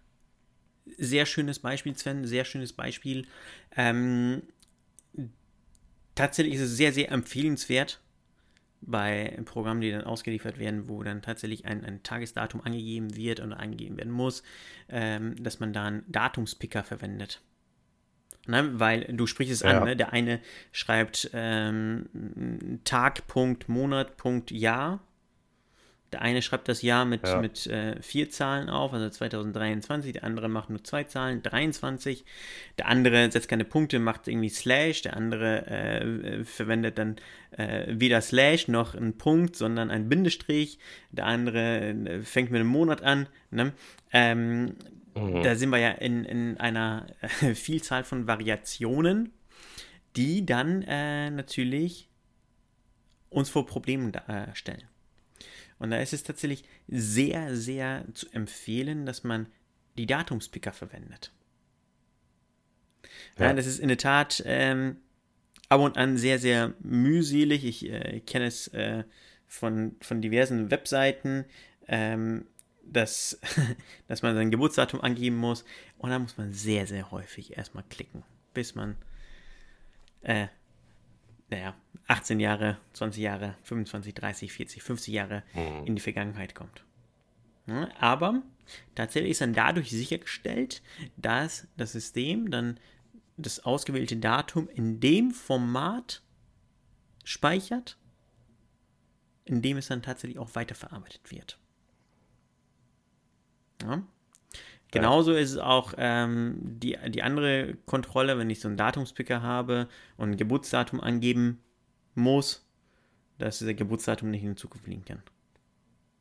Sehr 0.98 1.26
schönes 1.26 1.60
Beispiel, 1.60 1.96
Sven, 1.96 2.26
sehr 2.26 2.46
schönes 2.46 2.74
Beispiel. 2.74 3.28
Ähm, 3.76 4.42
tatsächlich 6.16 6.56
ist 6.56 6.62
es 6.62 6.78
sehr, 6.78 6.92
sehr 6.94 7.12
empfehlenswert 7.12 8.00
bei 8.82 9.38
Programmen, 9.46 9.82
die 9.82 9.92
dann 9.92 10.04
ausgeliefert 10.04 10.58
werden, 10.58 10.88
wo 10.88 11.04
dann 11.04 11.22
tatsächlich 11.22 11.66
ein, 11.66 11.84
ein 11.84 12.02
Tagesdatum 12.04 12.62
angegeben 12.62 13.16
wird 13.16 13.40
oder 13.40 13.60
angegeben 13.60 13.98
werden 13.98 14.12
muss, 14.12 14.44
ähm, 14.88 15.42
dass 15.42 15.60
man 15.60 15.74
da 15.74 15.86
einen 15.86 16.04
Datumspicker 16.08 16.84
verwendet. 16.84 17.42
Ne? 18.48 18.80
Weil 18.80 19.02
du 19.04 19.28
sprichst 19.28 19.54
es 19.54 19.62
ja. 19.62 19.80
an, 19.80 19.86
ne? 19.86 19.96
der 19.96 20.14
eine 20.14 20.40
schreibt 20.72 21.30
ähm, 21.34 22.80
Tag, 22.84 23.28
Punkt, 23.28 23.70
Monat, 23.70 24.18
Punkt, 24.18 24.52
Jahr. 24.52 25.02
Der 26.12 26.22
eine 26.22 26.42
schreibt 26.42 26.68
das 26.68 26.82
Jahr 26.82 27.06
mit, 27.06 27.28
ja. 27.28 27.40
mit 27.40 27.68
äh, 27.68 28.02
vier 28.02 28.30
Zahlen 28.30 28.70
auf, 28.70 28.94
also 28.94 29.10
2023. 29.10 30.14
Der 30.14 30.24
andere 30.24 30.50
macht 30.50 30.70
nur 30.70 30.84
zwei 30.84 31.04
Zahlen, 31.04 31.44
23. 31.44 32.26
Der 32.78 32.88
andere 32.88 33.32
setzt 33.32 33.48
keine 33.48 33.66
Punkte, 33.66 34.00
macht 34.00 34.28
irgendwie 34.28 34.50
Slash. 34.50 35.04
Der 35.04 35.16
andere 35.16 35.68
äh, 35.68 36.44
verwendet 36.46 36.98
dann 36.98 37.18
äh, 37.52 37.86
weder 37.90 38.22
Slash 38.22 38.68
noch 38.68 38.96
einen 38.96 39.18
Punkt, 39.18 39.56
sondern 39.56 39.92
einen 39.92 40.10
Bindestrich. 40.10 40.80
Der 41.12 41.26
andere 41.26 41.90
äh, 41.90 42.22
fängt 42.22 42.52
mit 42.52 42.60
einem 42.60 42.70
Monat 42.70 43.04
an. 43.04 43.28
Ne? 43.52 43.74
Ähm, 44.12 44.76
Mhm. 45.20 45.44
Da 45.44 45.56
sind 45.56 45.70
wir 45.70 45.80
ja 45.80 45.92
in, 45.92 46.26
in 46.26 46.58
einer 46.58 47.06
äh, 47.42 47.54
Vielzahl 47.56 48.04
von 48.04 48.28
Variationen, 48.28 49.34
die 50.16 50.46
dann 50.46 50.82
äh, 50.84 51.30
natürlich 51.30 52.10
uns 53.30 53.50
vor 53.50 53.66
Problemen 53.66 54.14
äh, 54.14 54.56
stellen. 54.56 54.84
Und 55.80 55.92
da 55.92 56.00
ist 56.00 56.14
es 56.14 56.24
tatsächlich 56.24 56.64
sehr, 56.88 57.56
sehr 57.56 58.06
zu 58.14 58.30
empfehlen, 58.32 59.06
dass 59.06 59.24
man 59.24 59.48
die 59.98 60.06
Datumspicker 60.06 60.74
verwendet. 60.74 61.32
Ja. 63.38 63.48
ja 63.48 63.54
das 63.54 63.66
ist 63.66 63.80
in 63.80 63.88
der 63.88 63.98
Tat 63.98 64.44
ähm, 64.46 64.98
ab 65.70 65.82
und 65.82 65.98
an 65.98 66.18
sehr, 66.18 66.38
sehr 66.40 66.74
mühselig. 66.80 67.66
Ich 67.66 67.90
äh, 67.90 68.20
kenne 68.22 68.46
es 68.46 68.68
äh, 68.70 69.04
von, 69.48 69.96
von 70.02 70.22
diversen 70.22 70.70
Webseiten. 70.70 71.46
Ähm, 71.88 72.46
dass, 72.92 73.40
dass 74.08 74.22
man 74.22 74.36
sein 74.36 74.52
Geburtsdatum 74.52 75.02
angeben 75.02 75.38
muss. 75.38 75.64
Und 75.98 76.10
dann 76.10 76.24
muss 76.24 76.38
man 76.38 76.52
sehr, 76.52 76.88
sehr 76.88 77.12
häufig 77.12 77.58
erstmal 77.58 77.84
klicken, 77.90 78.24
bis 78.54 78.76
man, 78.76 78.96
äh, 80.22 80.48
naja, 81.50 81.76
18 82.08 82.40
Jahre, 82.40 82.78
20 82.94 83.22
Jahre, 83.22 83.56
25, 83.64 84.14
30, 84.14 84.52
40, 84.52 84.84
50 84.84 85.14
Jahre 85.14 85.44
mhm. 85.54 85.86
in 85.86 85.96
die 85.96 86.02
Vergangenheit 86.02 86.56
kommt. 86.56 86.84
Ja, 87.68 87.90
aber 88.00 88.42
tatsächlich 88.96 89.32
ist 89.32 89.42
dann 89.42 89.54
dadurch 89.54 89.92
sichergestellt, 89.92 90.82
dass 91.18 91.68
das 91.78 91.92
System 91.92 92.50
dann 92.50 92.80
das 93.38 93.64
ausgewählte 93.64 94.18
Datum 94.18 94.68
in 94.70 95.00
dem 95.00 95.32
Format 95.32 96.22
speichert, 97.24 97.98
in 99.46 99.62
dem 99.62 99.78
es 99.78 99.88
dann 99.88 100.02
tatsächlich 100.02 100.40
auch 100.40 100.56
weiterverarbeitet 100.56 101.32
wird. 101.32 101.60
Ja. 103.84 104.04
Genauso 104.92 105.34
ist 105.34 105.52
es 105.52 105.58
auch 105.58 105.94
ähm, 105.98 106.58
die, 106.62 106.98
die 107.10 107.22
andere 107.22 107.76
Kontrolle, 107.86 108.38
wenn 108.38 108.50
ich 108.50 108.60
so 108.60 108.68
einen 108.68 108.78
Datumspicker 108.78 109.44
habe 109.44 109.88
und 110.18 110.32
ein 110.32 110.38
Geburtsdatum 110.38 111.00
angeben 111.00 111.62
muss, 112.16 112.66
dass 113.38 113.60
dieser 113.60 113.76
Geburtsdatum 113.76 114.32
nicht 114.32 114.44
in 114.44 114.50
die 114.50 114.56
Zukunft 114.56 114.88
liegen 114.88 115.06
kann. 115.06 115.22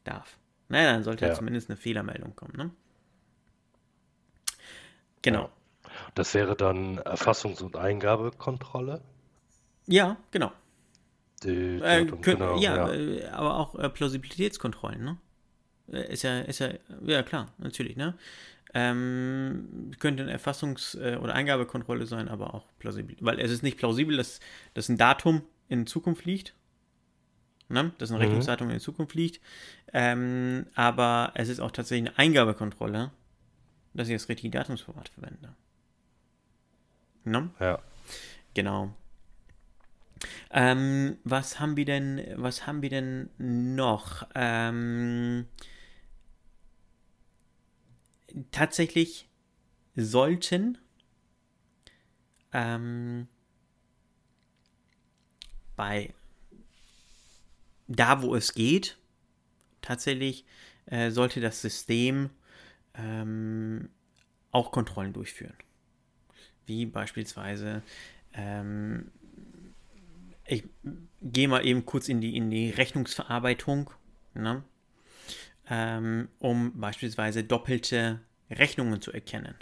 Darf. 0.05 0.39
Naja, 0.69 0.93
dann 0.93 1.03
sollte 1.03 1.27
ja. 1.27 1.35
zumindest 1.35 1.71
eine 1.71 1.79
Fehlermeldung 1.79 2.37
kommen. 2.37 2.57
Ne? 2.57 2.71
Genau. 5.23 5.51
Das 6.15 6.35
wäre 6.35 6.55
dann 6.55 6.99
Erfassungs- 7.01 7.63
und 7.63 7.77
Eingabekontrolle? 7.77 9.01
Ja, 9.87 10.19
genau. 10.31 10.53
Die, 11.43 11.77
äh, 11.81 12.05
können, 12.05 12.21
genau 12.21 12.59
ja, 12.59 12.89
ja, 12.89 12.93
äh, 12.93 13.27
aber 13.29 13.57
auch 13.57 13.75
äh, 13.77 13.89
Plausibilitätskontrollen, 13.89 15.05
ne? 15.05 15.17
Äh, 15.93 16.13
ist 16.13 16.23
ja, 16.23 16.41
ist 16.41 16.59
ja, 16.59 16.71
ja 17.03 17.23
klar, 17.23 17.53
natürlich, 17.59 17.97
ne? 17.97 18.15
Ähm, 18.75 19.93
könnte 19.99 20.23
eine 20.23 20.37
Erfassungs- 20.37 20.99
äh, 20.99 21.17
oder 21.17 21.35
Eingabekontrolle 21.35 22.07
sein, 22.07 22.29
aber 22.29 22.55
auch 22.55 22.67
plausibel. 22.79 23.17
Weil 23.21 23.41
es 23.41 23.51
ist 23.51 23.63
nicht 23.63 23.79
plausibel, 23.79 24.17
dass, 24.17 24.41
dass 24.75 24.89
ein 24.89 24.99
Datum 24.99 25.43
in 25.69 25.87
Zukunft 25.87 26.25
liegt. 26.25 26.55
Ne? 27.69 27.93
Dass 27.99 28.11
ein 28.11 28.17
mhm. 28.17 28.23
Rechnungsdatum 28.23 28.71
in 28.71 28.81
Zukunft 28.81 29.15
liegt. 29.15 29.41
Ähm, 29.93 30.67
aber 30.75 31.33
es 31.35 31.49
ist 31.49 31.61
auch 31.61 31.71
tatsächlich 31.71 32.11
eine 32.11 32.19
Eingabekontrolle, 32.19 33.11
dass 33.95 34.09
ich 34.09 34.15
das 34.15 34.29
richtige 34.29 34.57
Datumsformat 34.57 35.09
verwende. 35.09 35.55
Ne? 37.25 37.51
Ja. 37.61 37.79
Genau. 38.55 38.95
Ähm, 40.51 41.19
was 41.25 41.61
haben 41.61 41.77
wir 41.77 41.85
denn, 41.85 42.23
was 42.37 42.67
haben 42.67 42.83
wir 42.83 42.91
denn 42.91 43.31
noch? 43.39 44.27
Ähm, 44.35 45.47
tatsächlich 48.51 49.29
sollten 49.95 50.79
ähm, 52.53 53.29
bei 55.77 56.15
da, 57.87 58.23
wo 58.23 58.35
es 58.35 58.53
geht, 58.53 58.99
tatsächlich 59.81 60.45
äh, 60.87 61.11
sollte 61.11 61.41
das 61.41 61.61
System 61.61 62.31
ähm, 62.95 63.89
auch 64.51 64.71
Kontrollen 64.73 65.13
durchführen. 65.13 65.57
Wie 66.67 66.85
beispielsweise, 66.87 67.83
ähm, 68.35 69.11
ich 70.47 70.65
gehe 71.23 71.49
mal 71.49 71.65
eben 71.65 71.87
kurz 71.87 72.09
in 72.09 72.21
die, 72.21 72.37
in 72.37 72.51
die 72.51 72.71
Rechnungsverarbeitung. 72.71 73.91
Ne? 74.35 74.63
Ähm, 75.71 76.29
um 76.39 76.79
beispielsweise 76.81 77.45
doppelte 77.45 78.21
Rechnungen 78.51 79.01
zu 79.01 79.13
erkennen. 79.13 79.55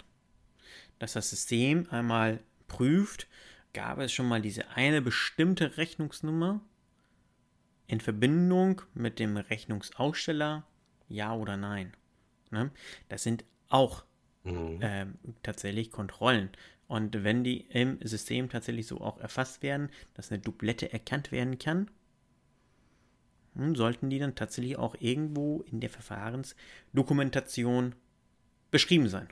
Dass 0.99 1.13
das 1.13 1.29
System 1.29 1.87
einmal 1.89 2.39
prüft, 2.67 3.27
gab 3.73 3.99
es 3.99 4.11
schon 4.11 4.27
mal 4.27 4.41
diese 4.41 4.69
eine 4.69 5.01
bestimmte 5.01 5.77
Rechnungsnummer 5.77 6.61
in 7.87 8.01
Verbindung 8.01 8.81
mit 8.93 9.19
dem 9.19 9.37
Rechnungsaussteller? 9.37 10.65
Ja 11.09 11.33
oder 11.35 11.57
nein? 11.57 11.93
Ne? 12.51 12.71
Das 13.09 13.23
sind 13.23 13.45
auch 13.69 14.03
mhm. 14.43 14.79
ähm, 14.81 15.13
tatsächlich 15.43 15.91
Kontrollen. 15.91 16.49
Und 16.87 17.23
wenn 17.23 17.43
die 17.43 17.61
im 17.69 17.99
System 18.01 18.49
tatsächlich 18.49 18.87
so 18.87 19.01
auch 19.01 19.19
erfasst 19.19 19.61
werden, 19.61 19.89
dass 20.13 20.31
eine 20.31 20.39
Dublette 20.39 20.91
erkannt 20.91 21.31
werden 21.31 21.59
kann, 21.59 21.91
sollten 23.75 24.09
die 24.09 24.19
dann 24.19 24.35
tatsächlich 24.35 24.77
auch 24.77 24.95
irgendwo 24.99 25.63
in 25.71 25.79
der 25.79 25.89
Verfahrensdokumentation 25.89 27.95
beschrieben 28.71 29.09
sein. 29.09 29.27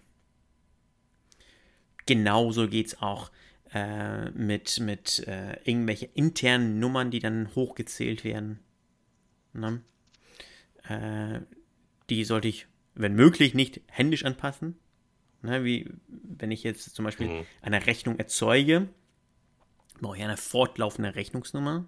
Genauso 2.05 2.67
geht 2.67 2.87
es 2.87 3.01
auch 3.01 3.31
äh, 3.73 4.29
mit, 4.31 4.79
mit 4.79 5.27
äh, 5.27 5.59
irgendwelche 5.63 6.05
internen 6.05 6.79
Nummern, 6.79 7.11
die 7.11 7.19
dann 7.19 7.53
hochgezählt 7.55 8.23
werden. 8.23 8.59
Ne? 9.53 9.81
Äh, 10.87 11.41
die 12.09 12.23
sollte 12.23 12.47
ich, 12.47 12.67
wenn 12.93 13.15
möglich, 13.15 13.53
nicht 13.53 13.81
händisch 13.87 14.23
anpassen. 14.23 14.77
Ne? 15.41 15.63
Wie 15.63 15.89
wenn 16.07 16.51
ich 16.51 16.63
jetzt 16.63 16.95
zum 16.95 17.05
Beispiel 17.05 17.27
mhm. 17.27 17.45
eine 17.61 17.85
Rechnung 17.85 18.19
erzeuge, 18.19 18.87
brauche 19.99 20.17
ich 20.17 20.23
eine 20.23 20.37
fortlaufende 20.37 21.15
Rechnungsnummer. 21.15 21.85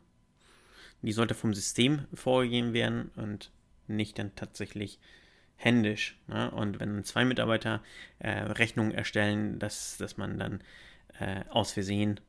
Die 1.02 1.12
sollte 1.12 1.36
vom 1.36 1.54
System 1.54 2.06
vorgegeben 2.14 2.74
werden 2.74 3.12
und 3.16 3.52
nicht 3.88 4.20
dann 4.20 4.36
tatsächlich 4.36 5.00
händisch. 5.56 6.18
Ne? 6.28 6.52
Und 6.52 6.80
wenn 6.80 7.04
zwei 7.04 7.26
Mitarbeiter 7.26 7.84
äh, 8.20 8.32
Rechnungen 8.32 8.92
erstellen, 8.92 9.60
dass, 9.60 9.98
dass 9.98 10.18
man 10.18 10.38
dann 10.38 10.62
äh, 11.20 11.44
aus 11.50 11.72
Versehen 11.72 12.20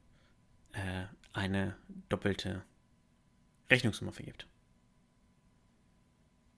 äh, 0.72 1.04
eine 1.32 1.76
doppelte 2.08 2.62
Rechnungsnummer 3.70 4.12
vergibt. 4.12 4.46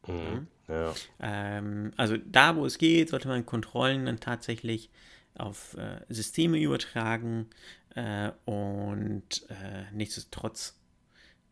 Mhm. 0.07 0.47
Ja. 0.69 0.95
Ähm, 1.21 1.93
also 1.97 2.17
da, 2.17 2.57
wo 2.57 2.65
es 2.65 2.79
geht, 2.79 3.11
sollte 3.11 3.29
man 3.29 3.45
Kontrollen 3.45 4.07
dann 4.07 4.21
tatsächlich 4.21 4.91
auf 5.35 5.77
äh, 5.77 6.01
Systeme 6.09 6.59
übertragen 6.59 7.49
äh, 7.95 8.31
und 8.45 9.47
äh, 9.49 9.85
nichtsdestotrotz 9.93 10.80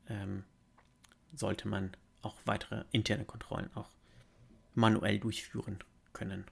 ähm, 0.09 0.45
sollte 1.35 1.69
man 1.69 1.93
auch 2.23 2.37
weitere 2.45 2.85
interne 2.93 3.25
Kontrollen 3.25 3.71
auch 3.75 3.91
manuell 4.75 5.19
durchführen 5.19 5.79
können. 6.13 6.45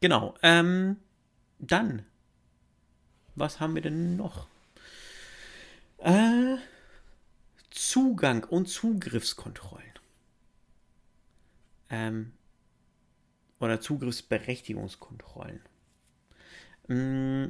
Genau. 0.00 0.34
Ähm, 0.42 0.98
dann, 1.58 2.04
was 3.34 3.60
haben 3.60 3.74
wir 3.74 3.82
denn 3.82 4.16
noch? 4.16 4.48
Äh, 5.98 6.56
Zugang 7.70 8.44
und 8.44 8.68
Zugriffskontrollen. 8.68 9.86
Ähm, 11.88 12.32
oder 13.60 13.80
Zugriffsberechtigungskontrollen. 13.80 15.60
Mm, 16.88 17.46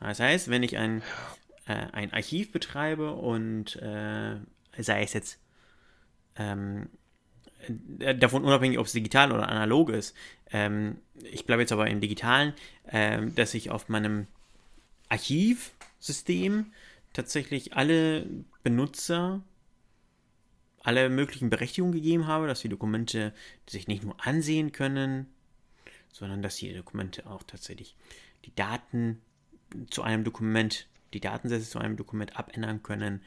Das 0.00 0.20
heißt, 0.20 0.50
wenn 0.50 0.62
ich 0.62 0.76
ein, 0.76 1.02
äh, 1.66 1.86
ein 1.92 2.12
Archiv 2.12 2.52
betreibe 2.52 3.14
und 3.14 3.76
äh, 3.76 4.36
sei 4.78 5.02
es 5.02 5.12
jetzt 5.12 5.38
ähm, 6.36 6.88
äh, 8.00 8.14
davon 8.14 8.44
unabhängig, 8.44 8.78
ob 8.78 8.86
es 8.86 8.92
digital 8.92 9.32
oder 9.32 9.48
analog 9.48 9.90
ist, 9.90 10.14
ähm, 10.50 10.98
ich 11.22 11.46
bleibe 11.46 11.62
jetzt 11.62 11.72
aber 11.72 11.88
im 11.88 12.00
digitalen, 12.00 12.52
äh, 12.86 13.26
dass 13.28 13.54
ich 13.54 13.70
auf 13.70 13.88
meinem 13.88 14.26
Archivsystem 15.08 16.72
tatsächlich 17.12 17.74
alle 17.74 18.26
Benutzer 18.62 19.42
alle 20.82 21.10
möglichen 21.10 21.50
Berechtigungen 21.50 21.92
gegeben 21.92 22.26
habe, 22.26 22.46
dass 22.46 22.60
die 22.60 22.68
Dokumente 22.68 23.34
sich 23.68 23.88
nicht 23.88 24.04
nur 24.04 24.14
ansehen 24.24 24.72
können, 24.72 25.26
sondern 26.12 26.42
dass 26.42 26.56
die 26.56 26.72
Dokumente 26.72 27.26
auch 27.26 27.42
tatsächlich 27.42 27.96
die 28.44 28.54
Daten 28.54 29.20
zu 29.90 30.02
einem 30.02 30.24
Dokument, 30.24 30.86
die 31.12 31.20
Datensätze 31.20 31.68
zu 31.68 31.78
einem 31.78 31.96
Dokument 31.96 32.36
abändern 32.36 32.82
können 32.82 33.22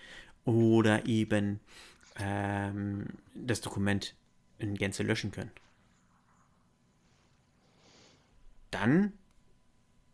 oder 0.46 1.06
eben 1.06 1.60
ähm, 2.17 3.08
das 3.36 3.62
Dokument 3.62 4.15
in 4.58 4.76
Gänze 4.76 5.04
löschen 5.04 5.32
können. 5.32 5.52
Dann 8.72 9.13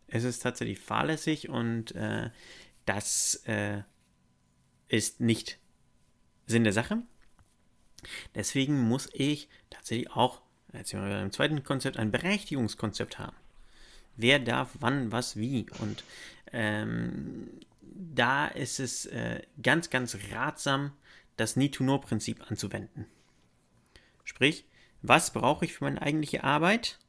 ist 0.07 0.23
es 0.23 0.39
tatsächlich 0.39 0.79
fahrlässig 0.79 1.49
und 1.49 1.93
äh, 1.95 2.29
das 2.85 3.35
äh, 3.45 3.83
ist 4.87 5.19
nicht 5.19 5.59
Sinn 6.45 6.63
der 6.63 6.73
Sache. 6.73 7.03
Deswegen 8.35 8.87
muss 8.87 9.09
ich 9.13 9.49
tatsächlich 9.69 10.11
auch 10.11 10.41
jetzt 10.73 10.89
sind 10.89 11.01
wir 11.01 11.21
im 11.21 11.31
zweiten 11.31 11.63
Konzept, 11.63 11.97
ein 11.97 12.11
Berechtigungskonzept 12.11 13.19
haben. 13.19 13.35
Wer 14.15 14.39
darf 14.39 14.71
wann, 14.79 15.11
was, 15.11 15.37
wie? 15.37 15.67
Und 15.79 16.03
ähm, 16.51 17.49
da 17.81 18.47
ist 18.47 18.79
es 18.79 19.05
äh, 19.07 19.41
ganz, 19.61 19.89
ganz 19.89 20.17
ratsam, 20.31 20.91
das 21.35 21.55
Need-to-Know-Prinzip 21.55 22.49
anzuwenden. 22.49 23.05
Sprich, 24.23 24.65
was 25.01 25.31
brauche 25.31 25.65
ich 25.65 25.73
für 25.73 25.83
meine 25.83 26.01
eigentliche 26.01 26.43
Arbeit? 26.43 26.99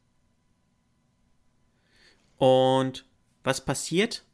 Und 2.37 3.07
was 3.43 3.65
passiert, 3.65 4.25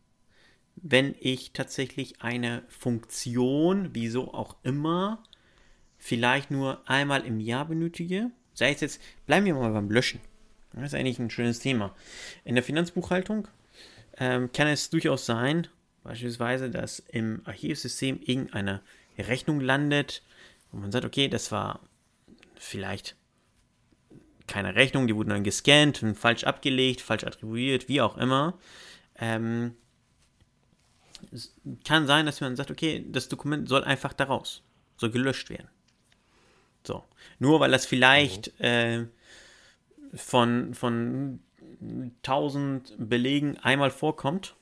wenn 0.77 1.15
ich 1.21 1.53
tatsächlich 1.53 2.21
eine 2.21 2.65
Funktion, 2.69 3.91
wieso 3.93 4.35
auch 4.35 4.57
immer, 4.63 5.23
vielleicht 5.97 6.51
nur 6.51 6.89
einmal 6.89 7.25
im 7.25 7.41
Jahr 7.41 7.65
benötige. 7.65 8.31
Sei 8.55 8.73
es 8.73 8.81
jetzt, 8.81 9.01
bleiben 9.27 9.47
wir 9.47 9.55
mal 9.55 9.73
beim 9.73 9.91
Löschen. 9.91 10.21
Das 10.73 10.85
ist 10.85 10.95
eigentlich 10.95 11.19
ein 11.19 11.31
schönes 11.31 11.59
Thema. 11.59 11.95
In 12.45 12.55
der 12.55 12.65
Finanzbuchhaltung 12.65 13.49
ähm, 14.19 14.51
kann 14.53 14.69
es 14.69 14.91
durchaus 14.91 15.27
sein, 15.27 15.69
beispielsweise, 16.03 16.71
dass 16.71 17.01
im 17.01 17.43
Archivsystem 17.45 18.21
irgendeine 18.23 18.81
Rechnung 19.19 19.61
landet, 19.61 20.23
wo 20.73 20.79
man 20.79 20.91
sagt, 20.91 21.05
okay, 21.05 21.29
das 21.29 21.53
war 21.53 21.81
vielleicht 22.57 23.17
keine 24.47 24.75
Rechnung, 24.75 25.07
die 25.07 25.17
wurde 25.17 25.31
dann 25.31 25.45
gescannt 25.45 26.03
und 26.03 26.17
falsch 26.17 26.45
abgelegt, 26.45 27.01
falsch 27.01 27.25
attribuiert, 27.25 27.89
wie 27.89 28.01
auch 28.01 28.17
immer. 28.17 28.59
Ähm, 29.17 29.75
es 31.33 31.55
kann 31.85 32.07
sein, 32.07 32.27
dass 32.27 32.41
man 32.41 32.57
sagt, 32.57 32.71
okay, 32.71 33.05
das 33.09 33.29
Dokument 33.29 33.69
soll 33.69 33.85
einfach 33.85 34.13
daraus, 34.13 34.63
soll 34.97 35.11
gelöscht 35.11 35.51
werden. 35.51 35.69
So. 36.87 37.05
Nur 37.39 37.61
weil 37.61 37.71
das 37.71 37.87
vielleicht 37.87 38.59
mhm. 38.59 38.65
äh, 38.65 39.07
von, 40.15 40.75
von 40.75 41.41
1000 42.23 42.95
Belegen 42.99 43.59
einmal 43.59 43.91
vorkommt, 43.91 44.55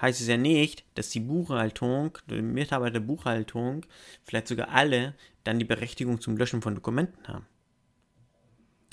heißt 0.00 0.20
es 0.20 0.26
ja 0.26 0.36
nicht, 0.36 0.84
dass 0.94 1.10
die 1.10 1.20
Buchhaltung, 1.20 2.18
die 2.28 2.42
Mitarbeiter 2.42 2.94
der 2.94 3.00
Buchhaltung, 3.00 3.86
vielleicht 4.24 4.48
sogar 4.48 4.70
alle, 4.70 5.14
dann 5.44 5.58
die 5.58 5.64
Berechtigung 5.64 6.20
zum 6.20 6.36
Löschen 6.36 6.62
von 6.62 6.74
Dokumenten 6.74 7.28
haben. 7.28 7.46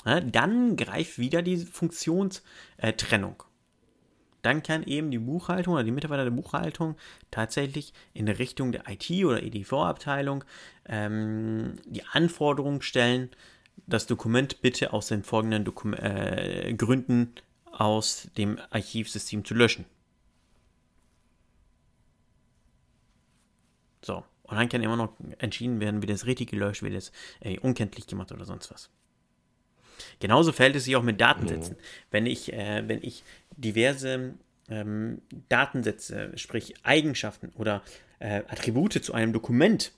Ja, 0.06 0.22
dann 0.22 0.78
greift 0.78 1.18
wieder 1.18 1.42
die 1.42 1.58
Funktionstrennung. 1.58 3.44
Dann 4.42 4.64
kann 4.64 4.84
eben 4.84 5.12
die 5.12 5.20
Buchhaltung 5.20 5.74
oder 5.74 5.84
die 5.84 5.92
Mitarbeiter 5.92 6.24
der 6.24 6.32
Buchhaltung 6.32 6.96
tatsächlich 7.32 7.94
in 8.14 8.28
Richtung 8.28 8.72
der 8.72 8.84
IT 8.88 9.10
oder 9.26 9.44
EDV-Abteilung 9.44 10.44
ähm, 10.86 11.76
die 11.86 12.04
Anforderung 12.06 12.82
stellen, 12.82 13.30
das 13.88 14.06
Dokument 14.06 14.62
bitte 14.62 14.94
aus 14.94 15.08
den 15.08 15.24
folgenden 15.24 15.66
Dokum 15.66 15.94
äh, 15.94 16.74
Gründen 16.74 17.34
aus 17.72 18.30
dem 18.38 18.60
Archivsystem 18.70 19.46
zu 19.46 19.54
löschen. 19.54 19.86
So, 24.02 24.24
und 24.44 24.58
dann 24.58 24.70
kann 24.70 24.82
immer 24.82 24.96
noch 24.96 25.14
entschieden 25.38 25.80
werden, 25.80 26.02
wird 26.02 26.12
das 26.12 26.26
richtig 26.26 26.50
gelöscht, 26.50 26.82
wird 26.82 26.94
es 26.94 27.12
äh, 27.42 27.60
unkenntlich 27.60 28.08
gemacht 28.08 28.32
oder 28.32 28.46
sonst 28.46 28.72
was. 28.72 28.90
Genauso 30.20 30.52
verhält 30.52 30.76
es 30.76 30.86
sich 30.86 30.96
auch 30.96 31.04
mit 31.04 31.20
Datensätzen. 31.22 31.76
Mhm. 31.76 31.82
Wenn, 32.12 32.26
ich, 32.26 32.54
äh, 32.54 32.88
wenn 32.88 33.04
ich 33.04 33.24
diverse 33.58 34.34
ähm, 34.70 35.22
Datensätze, 35.50 36.32
sprich 36.36 36.74
Eigenschaften 36.84 37.52
oder 37.56 37.84
äh, 38.20 38.44
Attribute 38.48 39.04
zu 39.04 39.14
einem 39.14 39.34
Dokument 39.34 39.92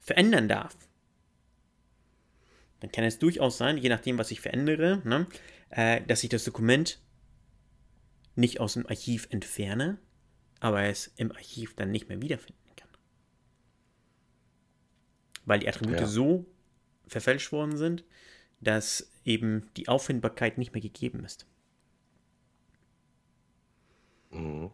verändern 0.00 0.48
darf, 0.48 0.76
dann 2.80 2.90
kann 2.90 3.04
es 3.04 3.18
durchaus 3.18 3.58
sein, 3.58 3.78
je 3.78 3.88
nachdem, 3.88 4.18
was 4.18 4.30
ich 4.32 4.40
verändere, 4.40 5.00
ne, 5.04 5.26
äh, 5.70 6.00
dass 6.02 6.24
ich 6.24 6.30
das 6.30 6.44
Dokument 6.44 7.00
nicht 8.34 8.60
aus 8.60 8.74
dem 8.74 8.86
Archiv 8.86 9.28
entferne, 9.30 9.98
aber 10.60 10.84
es 10.84 11.12
im 11.16 11.32
Archiv 11.32 11.74
dann 11.76 11.90
nicht 11.90 12.08
mehr 12.08 12.20
wiederfinden 12.20 12.76
kann. 12.76 12.88
Weil 15.44 15.60
die 15.60 15.68
Attribute 15.68 16.00
ja. 16.00 16.06
so 16.06 16.46
verfälscht 17.06 17.52
worden 17.52 17.76
sind, 17.76 18.04
dass 18.62 19.12
eben 19.24 19.68
die 19.76 19.88
Auffindbarkeit 19.88 20.56
nicht 20.56 20.72
mehr 20.72 20.80
gegeben 20.80 21.24
ist. 21.24 21.46
Mhm. 24.30 24.70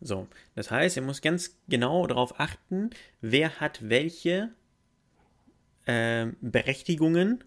So, 0.00 0.28
das 0.54 0.70
heißt, 0.70 0.96
ihr 0.96 1.02
muss 1.02 1.22
ganz 1.22 1.56
genau 1.68 2.06
darauf 2.06 2.38
achten, 2.38 2.90
wer 3.22 3.60
hat 3.60 3.88
welche 3.88 4.52
äh, 5.86 6.26
Berechtigungen, 6.42 7.42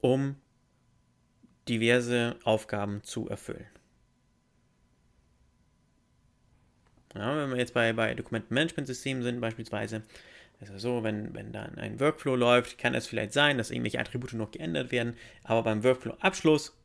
um 0.00 0.36
diverse 1.68 2.36
Aufgaben 2.44 3.02
zu 3.04 3.28
erfüllen. 3.28 3.66
Ja, 7.14 7.36
wenn 7.36 7.50
wir 7.50 7.58
jetzt 7.58 7.74
bei, 7.74 7.92
bei 7.92 8.14
Dokumentenmanagementsystemen 8.14 9.22
sind, 9.22 9.40
beispielsweise, 9.40 10.02
es 10.70 10.82
so, 10.82 11.02
wenn, 11.02 11.34
wenn 11.34 11.52
dann 11.52 11.78
ein 11.78 12.00
Workflow 12.00 12.36
läuft, 12.36 12.78
kann 12.78 12.94
es 12.94 13.06
vielleicht 13.06 13.32
sein, 13.32 13.58
dass 13.58 13.70
irgendwelche 13.70 14.00
Attribute 14.00 14.32
noch 14.34 14.50
geändert 14.50 14.92
werden, 14.92 15.16
aber 15.42 15.62
beim 15.62 15.84
Workflow-Abschluss 15.84 16.76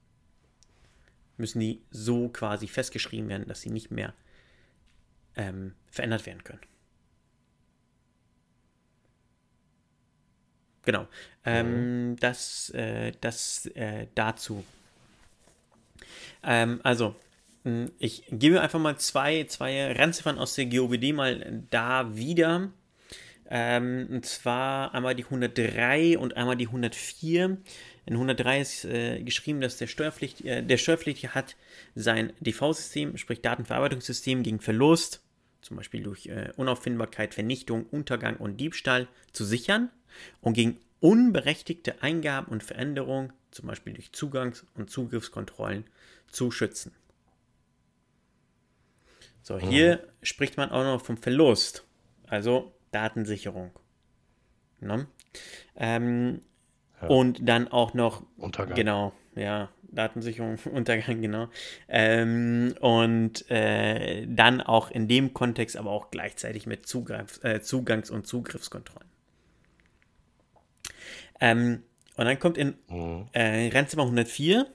müssen 1.38 1.60
die 1.60 1.82
so 1.90 2.30
quasi 2.30 2.68
festgeschrieben 2.68 3.30
werden, 3.30 3.48
dass 3.48 3.62
sie 3.62 3.70
nicht 3.70 3.92
mehr 3.92 4.14
ähm, 5.36 5.74
verändert 5.90 6.26
werden 6.26 6.44
können. 6.44 6.62
Genau. 10.84 11.08
Ähm, 11.46 12.12
mhm. 12.12 12.16
das 12.18 12.70
äh, 12.72 13.14
das 13.22 13.66
äh, 13.68 14.08
dazu. 14.16 14.66
Ähm, 16.44 16.80
also, 16.84 17.16
ich 18.00 18.24
gebe 18.32 18.62
einfach 18.62 18.80
mal 18.80 18.98
zwei, 18.98 19.44
zwei 19.44 19.92
Randziffern 19.92 20.40
aus 20.40 20.56
der 20.56 20.66
GOBD 20.66 21.14
mal 21.14 21.64
da 21.70 22.16
wieder. 22.16 22.72
Ähm, 23.52 24.08
und 24.12 24.26
zwar 24.28 24.94
einmal 24.94 25.16
die 25.16 25.24
103 25.24 26.20
und 26.20 26.38
einmal 26.38 26.56
die 26.56 26.68
104. 26.68 27.58
In 28.06 28.14
103 28.14 28.62
ist 28.62 28.86
äh, 28.86 29.24
geschrieben, 29.24 29.60
dass 29.60 29.78
der, 29.78 29.88
Steuerpflicht, 29.88 30.46
äh, 30.46 30.64
der 30.64 30.78
Steuerpflichtige 30.78 31.34
hat 31.34 31.56
sein 31.96 32.32
DV-System, 32.40 33.18
sprich 33.18 33.42
Datenverarbeitungssystem, 33.42 34.44
gegen 34.44 34.60
Verlust, 34.60 35.24
zum 35.62 35.78
Beispiel 35.78 36.04
durch 36.04 36.28
äh, 36.28 36.52
Unauffindbarkeit, 36.58 37.34
Vernichtung, 37.34 37.88
Untergang 37.88 38.38
und 38.38 38.58
Diebstahl, 38.58 39.08
zu 39.34 39.44
sichern 39.44 39.90
und 40.42 40.54
gegen 40.54 40.80
unberechtigte 41.00 42.04
Eingaben 42.04 42.52
und 42.52 42.64
Veränderungen, 42.64 43.34
zum 43.50 43.68
Beispiel 43.68 43.94
durch 43.94 44.12
Zugangs- 44.12 44.66
und 44.76 44.92
Zugriffskontrollen, 44.92 45.86
zu 46.28 46.52
schützen. 46.52 46.92
So, 49.42 49.58
hier 49.58 49.98
mhm. 49.98 50.26
spricht 50.26 50.58
man 50.58 50.70
auch 50.70 50.84
noch 50.84 51.04
vom 51.04 51.18
Verlust, 51.18 51.84
also 52.28 52.74
Datensicherung. 52.92 53.72
Ne? 54.80 55.08
Ähm, 55.76 56.42
ja. 57.02 57.08
Und 57.08 57.48
dann 57.48 57.68
auch 57.68 57.94
noch. 57.94 58.24
Untergang. 58.38 58.76
Genau, 58.76 59.14
ja. 59.36 59.70
Datensicherung, 59.92 60.58
Untergang, 60.72 61.22
genau. 61.22 61.48
Ähm, 61.88 62.76
und 62.80 63.50
äh, 63.50 64.26
dann 64.28 64.62
auch 64.62 64.92
in 64.92 65.08
dem 65.08 65.34
Kontext, 65.34 65.78
aber 65.78 65.92
auch 65.92 66.12
gleichzeitig 66.12 66.68
mit 66.68 66.86
Zugriff, 66.86 67.44
äh, 67.44 67.62
Zugangs- 67.62 68.12
und 68.12 68.28
Zugriffskontrollen. 68.28 69.10
Ähm, 71.40 71.84
und 72.18 72.26
dann 72.26 72.38
kommt 72.40 72.58
in 72.58 72.76
mhm. 72.90 73.28
äh, 73.32 73.70
Randzimmer 73.70 74.04
104 74.04 74.68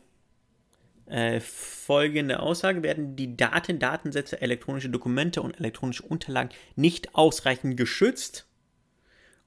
äh, 1.07 1.41
folgende 1.41 2.41
Aussage: 2.41 2.83
Werden 2.83 3.17
die 3.17 3.37
Daten, 3.37 3.79
Datensätze, 3.79 4.41
elektronische 4.41 4.91
Dokumente 4.91 5.43
und 5.43 5.59
elektronische 5.59 6.05
Unterlagen 6.05 6.51
nicht 6.77 7.15
ausreichend 7.15 7.77
geschützt 7.77 8.47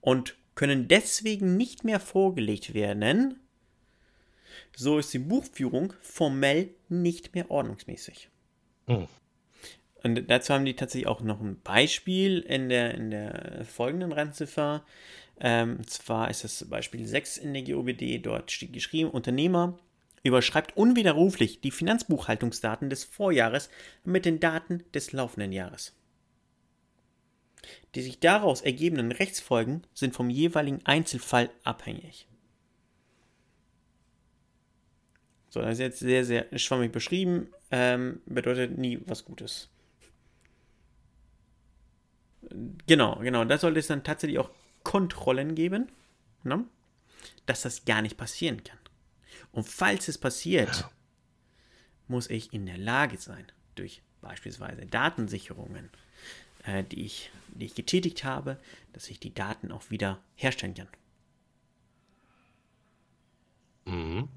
und 0.01 0.37
können 0.55 0.87
deswegen 0.87 1.57
nicht 1.57 1.83
mehr 1.83 1.99
vorgelegt 1.99 2.73
werden, 2.73 3.39
so 4.75 4.97
ist 4.99 5.13
die 5.13 5.19
Buchführung 5.19 5.93
formell 6.01 6.69
nicht 6.89 7.35
mehr 7.35 7.49
ordnungsmäßig. 7.49 8.29
Mhm. 8.87 9.07
Und 10.03 10.29
dazu 10.29 10.53
haben 10.53 10.65
die 10.65 10.75
tatsächlich 10.75 11.07
auch 11.07 11.21
noch 11.21 11.41
ein 11.41 11.59
Beispiel 11.61 12.39
in 12.39 12.69
der, 12.69 12.93
in 12.93 13.11
der 13.11 13.65
folgenden 13.65 14.11
Randziffer. 14.11 14.85
Ähm, 15.39 15.85
zwar 15.87 16.29
ist 16.29 16.43
das 16.43 16.67
Beispiel 16.69 17.05
6 17.05 17.37
in 17.37 17.53
der 17.53 17.63
GOBD, 17.63 18.19
dort 18.19 18.51
steht 18.51 18.73
geschrieben, 18.73 19.09
Unternehmer 19.09 19.77
überschreibt 20.23 20.75
unwiderruflich 20.75 21.61
die 21.61 21.71
Finanzbuchhaltungsdaten 21.71 22.89
des 22.89 23.03
Vorjahres 23.03 23.69
mit 24.03 24.25
den 24.25 24.39
Daten 24.39 24.83
des 24.93 25.11
laufenden 25.11 25.51
Jahres. 25.51 25.93
Die 27.95 28.01
sich 28.01 28.19
daraus 28.19 28.61
ergebenden 28.61 29.11
Rechtsfolgen 29.11 29.83
sind 29.93 30.13
vom 30.13 30.29
jeweiligen 30.29 30.85
Einzelfall 30.85 31.49
abhängig. 31.63 32.27
So, 35.49 35.61
das 35.61 35.73
ist 35.73 35.79
jetzt 35.79 35.99
sehr, 35.99 36.25
sehr 36.25 36.45
schwammig 36.57 36.91
beschrieben, 36.91 37.49
ähm, 37.71 38.21
bedeutet 38.25 38.77
nie 38.77 38.99
was 39.05 39.25
Gutes. 39.25 39.69
Genau, 42.85 43.17
genau, 43.17 43.43
da 43.43 43.57
sollte 43.57 43.79
es 43.79 43.87
dann 43.87 44.03
tatsächlich 44.03 44.39
auch 44.39 44.51
Kontrollen 44.83 45.55
geben, 45.55 45.91
ne? 46.43 46.63
dass 47.45 47.63
das 47.63 47.85
gar 47.85 48.01
nicht 48.01 48.17
passieren 48.17 48.63
kann. 48.63 48.77
Und 49.57 49.67
falls 49.67 50.07
es 50.07 50.19
passiert, 50.19 50.87
muss 52.07 52.29
ich 52.29 52.53
in 52.53 52.67
der 52.67 52.77
Lage 52.77 53.17
sein, 53.17 53.43
durch 53.73 54.03
beispielsweise 54.21 54.85
Datensicherungen, 54.85 55.89
äh, 56.63 56.83
die, 56.83 57.03
ich, 57.03 57.31
die 57.47 57.65
ich 57.65 57.73
getätigt 57.73 58.23
habe, 58.23 58.59
dass 58.93 59.09
ich 59.09 59.19
die 59.19 59.33
Daten 59.33 59.71
auch 59.71 59.89
wieder 59.89 60.21
herstellen 60.35 60.75
kann. 60.75 60.87
Mhm. 63.85 64.29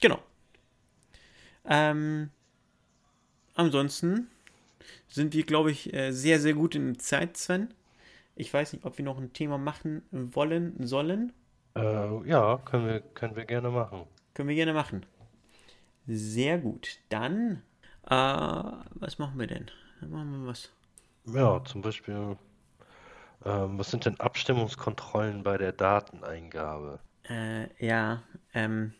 Genau. 0.00 0.20
Ähm, 1.66 2.30
ansonsten 3.54 4.26
sind 5.06 5.34
wir, 5.34 5.44
glaube 5.44 5.70
ich, 5.70 5.94
äh, 5.94 6.10
sehr, 6.10 6.40
sehr 6.40 6.54
gut 6.54 6.74
in 6.74 6.94
der 6.94 6.98
Zeit, 6.98 7.36
Sven. 7.36 7.72
Ich 8.34 8.52
weiß 8.52 8.72
nicht, 8.72 8.84
ob 8.84 8.98
wir 8.98 9.04
noch 9.04 9.18
ein 9.18 9.32
Thema 9.32 9.56
machen 9.56 10.02
wollen, 10.10 10.84
sollen. 10.84 11.32
Äh, 11.78 12.28
ja, 12.28 12.58
können 12.64 12.86
wir, 12.86 13.00
können 13.00 13.36
wir 13.36 13.44
gerne 13.44 13.70
machen. 13.70 14.04
Können 14.34 14.48
wir 14.48 14.56
gerne 14.56 14.72
machen. 14.72 15.06
Sehr 16.06 16.58
gut. 16.58 16.98
Dann, 17.08 17.62
äh, 18.06 18.14
was 18.14 19.18
machen 19.18 19.38
wir 19.38 19.46
denn? 19.46 19.70
Dann 20.00 20.10
machen 20.10 20.40
wir 20.40 20.48
was. 20.48 20.70
Ja, 21.26 21.62
zum 21.64 21.82
Beispiel, 21.82 22.36
ähm, 23.44 23.78
was 23.78 23.90
sind 23.90 24.06
denn 24.06 24.18
Abstimmungskontrollen 24.18 25.42
bei 25.42 25.58
der 25.58 25.72
Dateneingabe? 25.72 27.00
Äh, 27.28 27.68
ja, 27.84 28.22
ähm, 28.54 28.94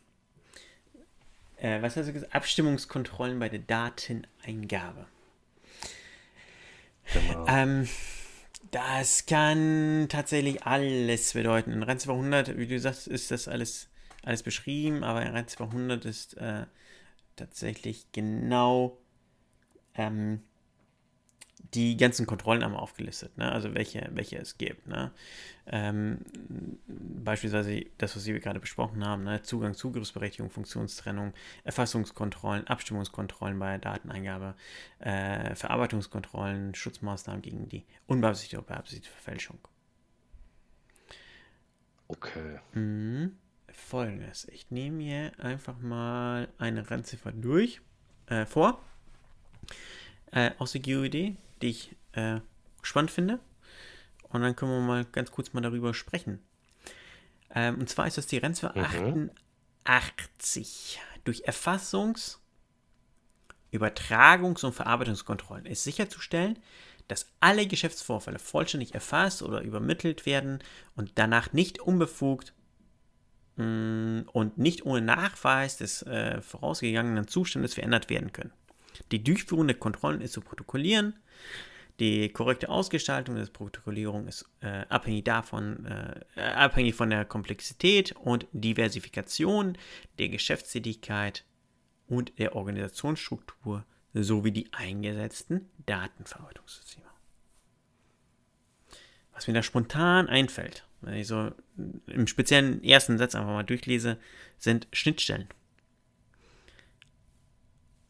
äh, 1.56 1.80
was 1.80 1.96
hast 1.96 2.08
du 2.08 2.12
gesagt? 2.12 2.34
Abstimmungskontrollen 2.34 3.38
bei 3.38 3.48
der 3.48 3.60
Dateneingabe. 3.60 5.06
Genau. 7.12 7.46
Ähm, 7.48 7.88
das 8.70 9.26
kann 9.26 10.06
tatsächlich 10.08 10.64
alles 10.64 11.32
bedeuten. 11.32 11.72
In 11.72 11.82
RAN 11.82 11.98
200, 11.98 12.56
wie 12.58 12.66
du 12.66 12.78
sagst, 12.78 13.06
ist 13.06 13.30
das 13.30 13.48
alles, 13.48 13.88
alles 14.22 14.42
beschrieben, 14.42 15.04
aber 15.04 15.22
in 15.22 15.32
RAN 15.32 15.48
200 15.48 16.04
ist 16.04 16.36
äh, 16.36 16.66
tatsächlich 17.36 18.06
genau 18.12 18.98
ähm, 19.94 20.42
die 21.74 21.96
ganzen 21.96 22.26
Kontrollen 22.26 22.62
einmal 22.62 22.80
aufgelistet, 22.80 23.36
ne? 23.36 23.50
also 23.50 23.74
welche, 23.74 24.08
welche 24.12 24.38
es 24.38 24.58
gibt. 24.58 24.86
Ne? 24.86 25.12
Ähm, 25.66 26.18
beispielsweise 26.86 27.84
das, 27.98 28.16
was 28.16 28.24
wir 28.26 28.38
gerade 28.40 28.60
besprochen 28.60 29.04
haben, 29.04 29.24
ne? 29.24 29.42
Zugang, 29.42 29.74
Zugriffsberechtigung, 29.74 30.50
Funktionstrennung, 30.50 31.34
Erfassungskontrollen, 31.64 32.66
Abstimmungskontrollen 32.66 33.58
bei 33.58 33.76
Dateneingabe, 33.76 34.54
äh, 35.00 35.54
Verarbeitungskontrollen, 35.54 36.74
Schutzmaßnahmen 36.74 37.42
gegen 37.42 37.68
die 37.68 37.84
unbeabsichtigte 38.06 38.58
oder 38.58 38.74
beabsichtigte 38.74 39.10
Verfälschung. 39.10 39.58
Okay. 42.08 42.60
Mhm. 42.72 43.36
Folgendes, 43.70 44.46
ich 44.48 44.70
nehme 44.70 45.02
hier 45.02 45.32
einfach 45.38 45.78
mal 45.78 46.48
eine 46.58 46.90
Randziffer 46.90 47.32
durch, 47.32 47.80
äh, 48.26 48.44
vor, 48.46 48.82
äh, 50.32 50.50
aus 50.58 50.72
der 50.72 50.80
GUID, 50.80 51.36
die 51.62 51.68
ich 51.70 51.96
äh, 52.12 52.40
spannend 52.82 53.10
finde. 53.10 53.40
Und 54.30 54.42
dann 54.42 54.56
können 54.56 54.72
wir 54.72 54.80
mal 54.80 55.04
ganz 55.06 55.30
kurz 55.30 55.52
mal 55.52 55.60
darüber 55.60 55.94
sprechen. 55.94 56.40
Ähm, 57.54 57.76
und 57.80 57.88
zwar 57.88 58.06
ist 58.06 58.18
das 58.18 58.26
die 58.26 58.38
Randziffer 58.38 58.74
Mhm. 58.76 59.30
88. 59.84 61.00
Durch 61.24 61.44
Erfassungs-, 61.46 62.38
Übertragungs- 63.72 64.64
und 64.64 64.74
Verarbeitungskontrollen 64.74 65.66
ist 65.66 65.84
sicherzustellen, 65.84 66.58
dass 67.06 67.26
alle 67.40 67.66
Geschäftsvorfälle 67.66 68.38
vollständig 68.38 68.94
erfasst 68.94 69.42
oder 69.42 69.62
übermittelt 69.62 70.26
werden 70.26 70.62
und 70.94 71.12
danach 71.14 71.52
nicht 71.54 71.78
unbefugt 71.80 72.52
mh, 73.56 74.24
und 74.32 74.58
nicht 74.58 74.84
ohne 74.84 75.00
Nachweis 75.00 75.78
des 75.78 76.02
äh, 76.02 76.42
vorausgegangenen 76.42 77.26
Zustandes 77.26 77.74
verändert 77.74 78.10
werden 78.10 78.32
können. 78.32 78.52
Die 79.10 79.24
Durchführung 79.24 79.68
der 79.68 79.78
Kontrollen 79.78 80.20
ist 80.20 80.32
zu 80.32 80.42
protokollieren. 80.42 81.14
Die 82.00 82.28
korrekte 82.28 82.68
Ausgestaltung 82.68 83.34
der 83.34 83.46
Protokollierung 83.46 84.28
ist 84.28 84.48
äh, 84.60 84.84
abhängig 84.88 85.24
davon, 85.24 85.84
äh, 85.84 86.20
äh, 86.36 86.40
abhängig 86.42 86.94
von 86.94 87.10
der 87.10 87.24
Komplexität 87.24 88.12
und 88.12 88.46
Diversifikation 88.52 89.76
der 90.18 90.28
Geschäftstätigkeit 90.28 91.44
und 92.06 92.38
der 92.38 92.54
Organisationsstruktur 92.54 93.84
sowie 94.14 94.52
die 94.52 94.72
eingesetzten 94.72 95.68
Datenverarbeitungssysteme. 95.86 97.06
Was 99.32 99.48
mir 99.48 99.54
da 99.54 99.62
spontan 99.62 100.28
einfällt, 100.28 100.86
wenn 101.00 101.14
ich 101.14 101.26
so 101.26 101.52
im 102.06 102.26
speziellen 102.26 102.82
ersten 102.82 103.18
Satz 103.18 103.34
einfach 103.34 103.50
mal 103.50 103.64
durchlese, 103.64 104.18
sind 104.58 104.88
Schnittstellen. 104.92 105.48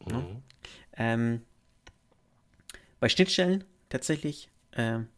Mhm. 0.07 0.43
Ähm, 0.97 1.43
bei 3.01 3.09
Schnittstellen 3.09 3.65
tatsächlich 3.89 4.51
ähm, 4.73 5.09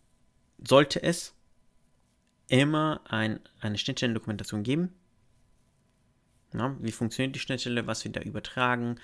sollte 0.59 1.03
es 1.03 1.35
immer 2.49 3.01
ein, 3.05 3.41
eine 3.61 3.79
Schnittstellendokumentation 3.79 4.63
geben. 4.63 4.93
Ja, 6.53 6.77
wie 6.81 6.91
funktioniert 6.91 7.37
die 7.37 7.41
Schnittstelle, 7.41 7.87
was 7.87 8.05
wir 8.05 8.11
da 8.11 8.21
übertragen, 8.21 8.97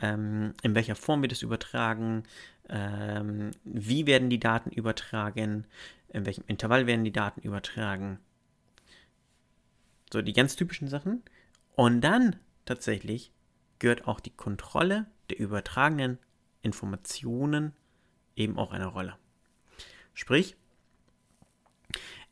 ähm, 0.00 0.54
in 0.62 0.74
welcher 0.74 0.94
Form 0.94 1.20
wird 1.20 1.32
es 1.32 1.42
übertragen, 1.42 2.22
ähm, 2.70 3.50
wie 3.64 4.06
werden 4.06 4.30
die 4.30 4.40
Daten 4.40 4.70
übertragen, 4.70 5.66
in 6.08 6.24
welchem 6.24 6.44
Intervall 6.46 6.86
werden 6.86 7.04
die 7.04 7.12
Daten 7.12 7.42
übertragen. 7.42 8.20
So 10.10 10.22
die 10.22 10.32
ganz 10.32 10.56
typischen 10.56 10.88
Sachen. 10.88 11.22
Und 11.74 12.00
dann 12.00 12.36
tatsächlich 12.64 13.32
gehört 13.80 14.06
auch 14.06 14.20
die 14.20 14.30
Kontrolle 14.30 15.06
der 15.28 15.38
übertragenen 15.40 16.18
Informationen 16.62 17.74
eben 18.36 18.58
auch 18.58 18.72
eine 18.72 18.86
Rolle. 18.86 19.16
Sprich, 20.14 20.56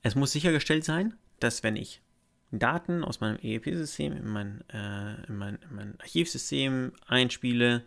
es 0.02 0.14
muss 0.14 0.32
sichergestellt 0.32 0.84
sein, 0.84 1.14
dass 1.40 1.62
wenn 1.62 1.76
ich 1.76 2.02
Daten 2.50 3.02
aus 3.02 3.20
meinem 3.20 3.38
EEP-System 3.40 4.12
in 4.12 4.26
mein, 4.26 4.64
äh, 4.68 5.24
in, 5.26 5.36
mein, 5.36 5.58
in 5.68 5.74
mein 5.74 6.00
Archivsystem 6.00 6.92
einspiele, 7.06 7.84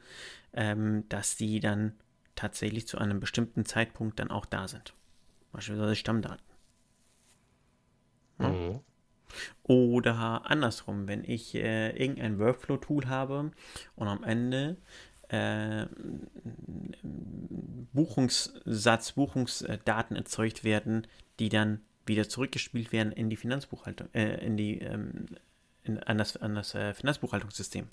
ähm, 0.54 1.08
dass 1.10 1.36
die 1.36 1.60
dann 1.60 1.94
tatsächlich 2.36 2.88
zu 2.88 2.98
einem 2.98 3.20
bestimmten 3.20 3.66
Zeitpunkt 3.66 4.20
dann 4.20 4.32
auch 4.32 4.46
da 4.46 4.68
sind. 4.68 4.94
Beispielsweise 5.52 5.96
Stammdaten. 5.96 6.46
Ja. 8.40 8.50
Mhm. 8.50 8.80
Oder 9.64 10.44
andersrum, 10.46 11.08
wenn 11.08 11.24
ich 11.24 11.56
äh, 11.56 11.92
irgendein 11.92 12.40
Workflow-Tool 12.40 13.08
habe 13.08 13.52
und 13.96 14.08
am 14.08 14.24
Ende 14.24 14.78
äh, 15.30 15.86
Buchungssatz, 17.96 19.14
Buchungsdaten 19.14 20.16
erzeugt 20.16 20.64
werden, 20.64 21.08
die 21.40 21.50
dann 21.50 21.82
wieder 22.06 22.30
zurückgespielt 22.30 22.92
werden 22.92 23.12
in 23.12 23.30
die 23.30 23.36
Finanzbuchhaltung, 23.36 24.10
äh, 24.14 24.46
in 24.46 24.58
die, 24.58 24.80
ähm, 24.80 25.26
in, 25.84 26.00
an 26.04 26.18
das, 26.18 26.38
an 26.38 26.56
das 26.56 26.76
äh, 26.76 26.94
Finanzbuchhaltungssystem. 26.94 27.88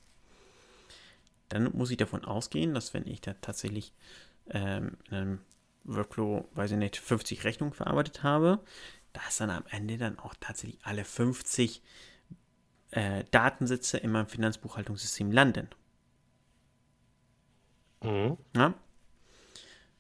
Dann 1.48 1.70
muss 1.76 1.90
ich 1.90 1.96
davon 1.96 2.24
ausgehen, 2.24 2.74
dass 2.74 2.94
wenn 2.94 3.06
ich 3.06 3.20
da 3.20 3.34
tatsächlich 3.34 3.92
ähm, 4.50 4.96
in 5.08 5.16
einem 5.16 5.38
Workflow, 5.84 6.48
weiß 6.54 6.72
ich 6.72 6.78
nicht, 6.78 6.96
50 6.96 7.44
Rechnungen 7.44 7.74
verarbeitet 7.74 8.22
habe, 8.22 8.60
dass 9.12 9.38
dann 9.38 9.50
am 9.50 9.64
Ende 9.70 9.98
dann 9.98 10.18
auch 10.18 10.34
tatsächlich 10.38 10.78
alle 10.82 11.04
50 11.04 11.82
äh, 12.92 13.24
Datensätze 13.30 13.98
in 13.98 14.10
meinem 14.10 14.28
Finanzbuchhaltungssystem 14.28 15.30
landen. 15.30 15.68
Mhm. 18.02 18.36
Ja? 18.54 18.74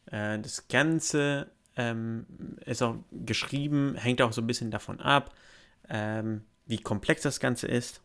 Äh, 0.06 0.38
das 0.38 0.68
Ganze 0.68 1.50
ähm, 1.76 2.26
ist 2.64 2.82
auch 2.82 2.96
geschrieben, 3.10 3.94
hängt 3.96 4.22
auch 4.22 4.32
so 4.32 4.40
ein 4.42 4.46
bisschen 4.46 4.70
davon 4.70 5.00
ab, 5.00 5.34
ähm, 5.88 6.44
wie 6.66 6.78
komplex 6.78 7.22
das 7.22 7.40
Ganze 7.40 7.66
ist. 7.66 8.02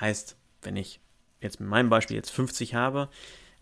Heißt, 0.00 0.36
wenn 0.62 0.76
ich 0.76 1.00
jetzt 1.40 1.60
mit 1.60 1.68
meinem 1.68 1.90
Beispiel 1.90 2.16
jetzt 2.16 2.30
50 2.30 2.74
habe, 2.74 3.08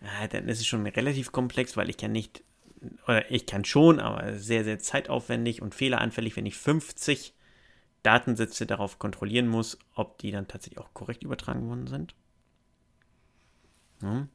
äh, 0.01 0.29
dann 0.29 0.49
ist 0.49 0.61
es 0.61 0.67
schon 0.67 0.87
relativ 0.87 1.33
komplex, 1.33 1.77
weil 1.77 1.91
ich 1.91 1.97
kann 1.97 2.13
nicht, 2.13 2.43
oder 3.07 3.31
ich 3.31 3.47
kann 3.47 3.65
schon, 3.65 4.01
aber 4.01 4.39
sehr, 4.39 4.65
sehr 4.65 4.79
zeitaufwendig 4.79 5.63
und 5.63 5.75
fehleranfällig, 5.75 6.37
wenn 6.37 6.47
ich 6.47 6.57
50 6.57 7.35
Datensätze 8.03 8.67
darauf 8.67 8.99
kontrollieren 8.99 9.49
muss, 9.49 9.79
ob 9.95 10.19
die 10.19 10.33
dann 10.33 10.49
tatsächlich 10.49 10.81
auch 10.81 10.93
korrekt 10.95 11.23
übertragen 11.23 11.69
worden 11.69 11.87
sind. 11.87 12.15
Ja. 14.03 14.27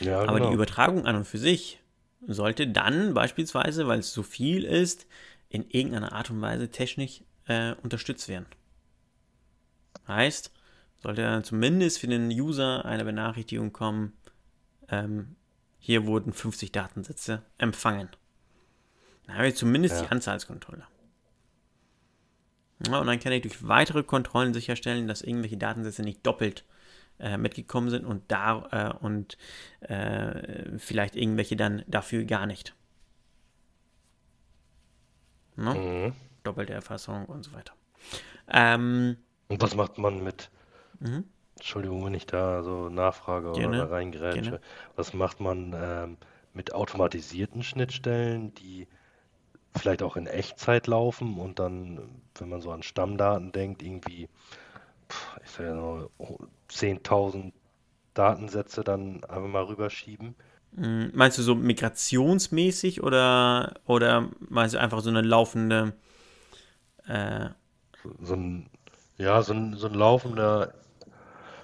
Ja, 0.00 0.20
Aber 0.20 0.38
genau. 0.38 0.48
die 0.48 0.54
Übertragung 0.54 1.06
an 1.06 1.16
und 1.16 1.24
für 1.26 1.38
sich 1.38 1.80
sollte 2.26 2.66
dann 2.66 3.14
beispielsweise, 3.14 3.86
weil 3.86 4.00
es 4.00 4.12
so 4.12 4.22
viel 4.22 4.64
ist, 4.64 5.06
in 5.48 5.68
irgendeiner 5.70 6.12
Art 6.12 6.30
und 6.30 6.40
Weise 6.40 6.70
technisch 6.70 7.22
äh, 7.46 7.74
unterstützt 7.82 8.28
werden. 8.28 8.46
Heißt, 10.06 10.52
sollte 10.98 11.22
dann 11.22 11.44
zumindest 11.44 11.98
für 12.00 12.08
den 12.08 12.28
User 12.28 12.84
eine 12.84 13.04
Benachrichtigung 13.04 13.72
kommen, 13.72 14.12
ähm, 14.88 15.36
hier 15.78 16.06
wurden 16.06 16.32
50 16.32 16.72
Datensätze 16.72 17.42
empfangen. 17.56 18.08
Dann 19.26 19.36
habe 19.36 19.48
ich 19.48 19.54
zumindest 19.56 19.96
Ja. 19.96 20.06
die 20.06 20.12
Anzahlskontrolle. 20.12 20.86
Ja, 22.86 23.00
und 23.00 23.06
dann 23.06 23.18
kann 23.20 23.32
ich 23.32 23.42
durch 23.42 23.66
weitere 23.66 24.02
Kontrollen 24.02 24.54
sicherstellen, 24.54 25.08
dass 25.08 25.22
irgendwelche 25.22 25.56
Datensätze 25.56 26.02
nicht 26.02 26.24
doppelt 26.26 26.60
äh, 26.60 26.64
mitgekommen 27.38 27.90
sind 27.90 28.04
und 28.06 28.22
da 28.28 28.68
äh, 28.70 29.04
und 29.04 29.36
äh, 29.80 30.78
vielleicht 30.78 31.16
irgendwelche 31.16 31.56
dann 31.56 31.82
dafür 31.86 32.24
gar 32.24 32.46
nicht. 32.46 32.74
Ne? 35.56 35.74
Mhm. 35.74 36.14
Doppelte 36.44 36.72
Erfassung 36.72 37.26
und 37.26 37.44
so 37.44 37.52
weiter. 37.52 37.74
Ähm, 38.48 39.18
Und 39.48 39.60
was 39.60 39.74
macht 39.74 39.98
man 39.98 40.22
mit, 40.24 40.50
Mhm. 41.00 41.24
Entschuldigung, 41.56 42.04
wenn 42.04 42.14
ich 42.14 42.26
da 42.26 42.62
so 42.62 42.88
nachfrage 42.88 43.52
oder 43.52 43.58
Gerne, 43.60 43.76
da 43.76 43.86
reingrätsche, 43.86 44.40
gerne. 44.42 44.60
was 44.96 45.12
macht 45.12 45.40
man 45.40 45.74
ähm, 45.76 46.16
mit 46.54 46.72
automatisierten 46.72 47.62
Schnittstellen, 47.62 48.54
die 48.54 48.86
vielleicht 49.76 50.02
auch 50.02 50.16
in 50.16 50.26
Echtzeit 50.28 50.86
laufen 50.88 51.38
und 51.38 51.58
dann, 51.60 52.22
wenn 52.36 52.48
man 52.50 52.60
so 52.62 52.72
an 52.72 52.82
Stammdaten 52.84 53.52
denkt, 53.52 53.82
irgendwie, 53.82 54.28
ich 55.44 55.50
sag 55.50 55.66
ja 55.66 55.74
nur, 55.74 56.10
10.000 56.68 57.54
Datensätze 58.14 58.84
dann 58.84 59.22
einfach 59.24 59.48
mal 59.48 59.64
rüberschieben? 59.64 60.34
Mm, 60.72 61.06
Meinst 61.14 61.38
du 61.38 61.42
so 61.42 61.54
migrationsmäßig 61.54 63.02
oder, 63.02 63.74
oder 63.86 64.28
meinst 64.48 64.74
du 64.74 64.78
einfach 64.80 65.00
so 65.00 65.10
eine 65.10 65.22
laufende, 65.22 65.94
äh, 67.06 67.48
So 68.20 68.34
ein, 68.34 68.68
ja, 69.18 69.40
so 69.42 69.52
ein, 69.52 69.74
so 69.76 69.86
ein 69.86 69.94
laufender, 69.94 70.74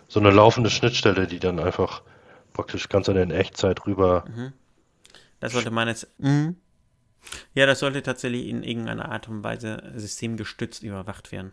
so 0.08 0.20
eine 0.20 0.30
laufende 0.30 0.70
Schnittstelle, 0.70 1.26
die 1.26 1.38
dann 1.40 1.60
einfach 1.60 2.02
praktisch 2.54 2.88
ganz 2.88 3.08
in 3.08 3.30
Echtzeit 3.30 3.86
rüber. 3.86 4.26
das 5.40 5.52
sollte 5.52 5.70
meines, 5.70 6.06
Mhm. 6.18 6.56
ja, 7.54 7.66
das 7.66 7.80
sollte 7.80 8.02
tatsächlich 8.02 8.48
in 8.48 8.62
irgendeiner 8.62 9.10
Art 9.10 9.28
und 9.28 9.44
Weise 9.44 9.92
systemgestützt 9.96 10.82
überwacht 10.82 11.32
werden, 11.32 11.52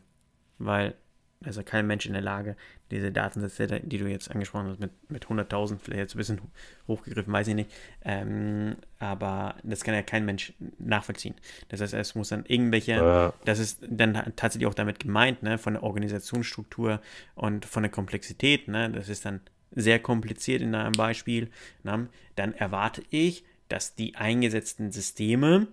weil 0.59 0.95
also 1.43 1.63
kein 1.63 1.87
Mensch 1.87 2.05
in 2.05 2.13
der 2.13 2.21
Lage, 2.21 2.55
diese 2.91 3.11
Datensätze, 3.11 3.79
die 3.79 3.97
du 3.97 4.07
jetzt 4.07 4.29
angesprochen 4.29 4.67
hast, 4.67 4.79
mit, 4.79 4.91
mit 5.09 5.25
100.000, 5.25 5.79
vielleicht 5.79 5.99
jetzt 5.99 6.15
ein 6.15 6.17
bisschen 6.17 6.41
hochgegriffen, 6.87 7.33
weiß 7.33 7.47
ich 7.47 7.55
nicht, 7.55 7.71
ähm, 8.03 8.75
aber 8.99 9.55
das 9.63 9.83
kann 9.83 9.95
ja 9.95 10.03
kein 10.03 10.25
Mensch 10.25 10.53
nachvollziehen. 10.77 11.35
Das 11.69 11.81
heißt, 11.81 11.93
es 11.93 12.15
muss 12.15 12.29
dann 12.29 12.45
irgendwelche, 12.45 12.93
Ja, 12.93 13.33
das 13.45 13.59
ist 13.59 13.79
dann 13.89 14.13
tatsächlich 14.35 14.67
auch 14.67 14.75
damit 14.75 14.99
gemeint, 14.99 15.41
ne, 15.41 15.57
von 15.57 15.73
der 15.73 15.83
Organisationsstruktur 15.83 17.01
und 17.35 17.65
von 17.65 17.83
der 17.83 17.91
Komplexität, 17.91 18.67
ne, 18.67 18.91
das 18.91 19.09
ist 19.09 19.25
dann 19.25 19.41
sehr 19.71 19.99
kompliziert 19.99 20.61
in 20.61 20.75
einem 20.75 20.91
Beispiel, 20.91 21.49
ne, 21.83 22.07
dann 22.35 22.53
erwarte 22.53 23.01
ich, 23.09 23.45
dass 23.67 23.95
die 23.95 24.15
eingesetzten 24.15 24.91
Systeme 24.91 25.67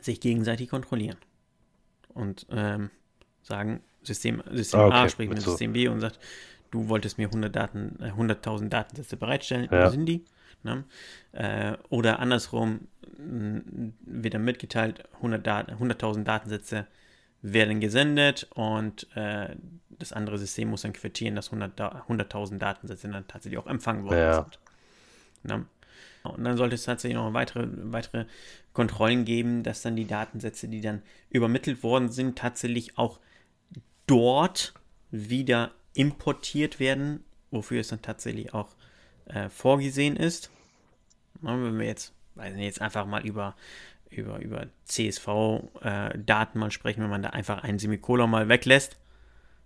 sich 0.00 0.20
gegenseitig 0.20 0.68
kontrollieren 0.70 1.16
und 2.14 2.46
ähm, 2.50 2.90
sagen, 3.42 3.80
System, 4.06 4.42
System 4.52 4.80
Ah, 4.80 4.88
A 4.90 5.00
okay, 5.02 5.10
spricht 5.10 5.28
mit 5.30 5.38
mit 5.38 5.44
so. 5.44 5.50
System 5.50 5.72
B 5.72 5.88
und 5.88 6.00
sagt, 6.00 6.18
du 6.70 6.88
wolltest 6.88 7.18
mir 7.18 7.28
100 7.28 7.54
Daten, 7.54 7.96
äh, 8.00 8.10
100.000 8.12 8.72
Datensätze 8.72 9.16
bereitstellen, 9.16 9.68
Ja. 9.70 9.86
wo 9.86 9.90
sind 9.90 10.06
die? 10.06 10.24
Ne? 10.62 10.84
Äh, 11.32 11.76
oder 11.90 12.18
andersrum 12.18 12.88
mh, 13.18 13.60
wird 14.00 14.34
dann 14.34 14.44
mitgeteilt, 14.44 15.04
100 15.22 15.46
Dat- 15.46 15.70
100.000 15.78 16.24
Datensätze 16.24 16.86
werden 17.42 17.80
gesendet 17.80 18.48
und 18.54 19.06
äh, 19.16 19.54
das 19.98 20.12
andere 20.12 20.38
System 20.38 20.70
muss 20.70 20.82
dann 20.82 20.92
quittieren, 20.92 21.36
dass 21.36 21.50
100 21.50 21.78
Da- 21.78 22.04
100.000 22.08 22.58
Datensätze 22.58 23.08
dann 23.08 23.26
tatsächlich 23.28 23.58
auch 23.58 23.66
empfangen 23.66 24.04
worden 24.04 24.18
Ja. 24.18 24.34
sind. 24.34 24.58
Ne? 25.44 25.66
Und 26.24 26.42
dann 26.42 26.56
sollte 26.56 26.74
es 26.74 26.82
tatsächlich 26.82 27.16
noch 27.16 27.32
weitere, 27.34 27.68
weitere 27.92 28.24
Kontrollen 28.72 29.24
geben, 29.24 29.62
dass 29.62 29.82
dann 29.82 29.94
die 29.94 30.06
Datensätze, 30.06 30.66
die 30.66 30.80
dann 30.80 31.02
übermittelt 31.30 31.82
worden 31.84 32.10
sind, 32.10 32.36
tatsächlich 32.36 32.98
auch 32.98 33.20
dort 34.06 34.74
wieder 35.10 35.72
importiert 35.94 36.78
werden, 36.80 37.24
wofür 37.50 37.80
es 37.80 37.88
dann 37.88 38.02
tatsächlich 38.02 38.54
auch 38.54 38.74
äh, 39.26 39.48
vorgesehen 39.48 40.16
ist. 40.16 40.50
Wenn 41.40 41.78
wir 41.78 41.86
jetzt, 41.86 42.12
nicht, 42.34 42.56
jetzt 42.58 42.80
einfach 42.80 43.06
mal 43.06 43.24
über, 43.26 43.54
über, 44.10 44.38
über 44.38 44.66
CSV-Daten 44.84 46.58
mal 46.58 46.70
sprechen, 46.70 47.02
wenn 47.02 47.10
man 47.10 47.22
da 47.22 47.30
einfach 47.30 47.62
einen 47.62 47.78
Semikolon 47.78 48.30
mal 48.30 48.48
weglässt, 48.48 48.96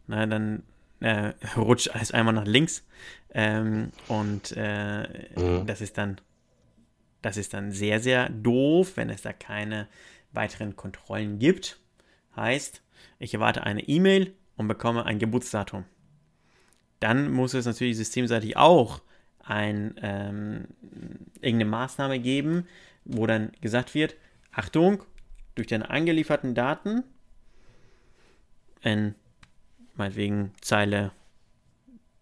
na, 0.07 0.27
dann 0.27 0.63
äh, 1.01 1.33
rutscht 1.57 1.91
alles 1.91 2.13
einmal 2.13 2.35
nach 2.35 2.47
links. 2.47 2.85
Ähm, 3.33 3.91
und 4.09 4.53
äh, 4.57 5.29
Mhm. 5.37 5.67
das 5.67 5.81
ist 5.81 5.99
dann 5.99 6.21
das 7.23 7.37
ist 7.37 7.53
dann 7.53 7.71
sehr, 7.71 8.01
sehr 8.01 8.29
doof, 8.31 8.97
wenn 8.97 9.11
es 9.11 9.23
da 9.23 9.33
keine 9.33 9.89
weiteren 10.33 10.77
Kontrollen 10.77 11.39
gibt. 11.39 11.79
Heißt, 12.35 12.83
ich 13.21 13.35
erwarte 13.35 13.63
eine 13.63 13.87
E-Mail 13.87 14.35
und 14.57 14.67
bekomme 14.67 15.05
ein 15.05 15.21
Geburtsdatum. 15.21 15.85
Dann 16.99 17.31
muss 17.31 17.55
es 17.55 17.67
natürlich 17.67 17.97
systemseitig 17.97 18.57
auch 18.57 19.03
ein, 19.39 19.95
ähm, 20.03 20.65
irgendeine 21.41 21.67
Maßnahme 21.67 22.19
geben, 22.19 22.67
wo 23.05 23.27
dann 23.27 23.53
gesagt 23.61 23.95
wird, 23.95 24.17
Achtung, 24.53 25.05
durch 25.55 25.69
deine 25.69 25.91
angelieferten 25.91 26.55
Daten 26.55 27.05
in 28.83 29.15
meinetwegen 29.95 30.53
Zeile 30.61 31.13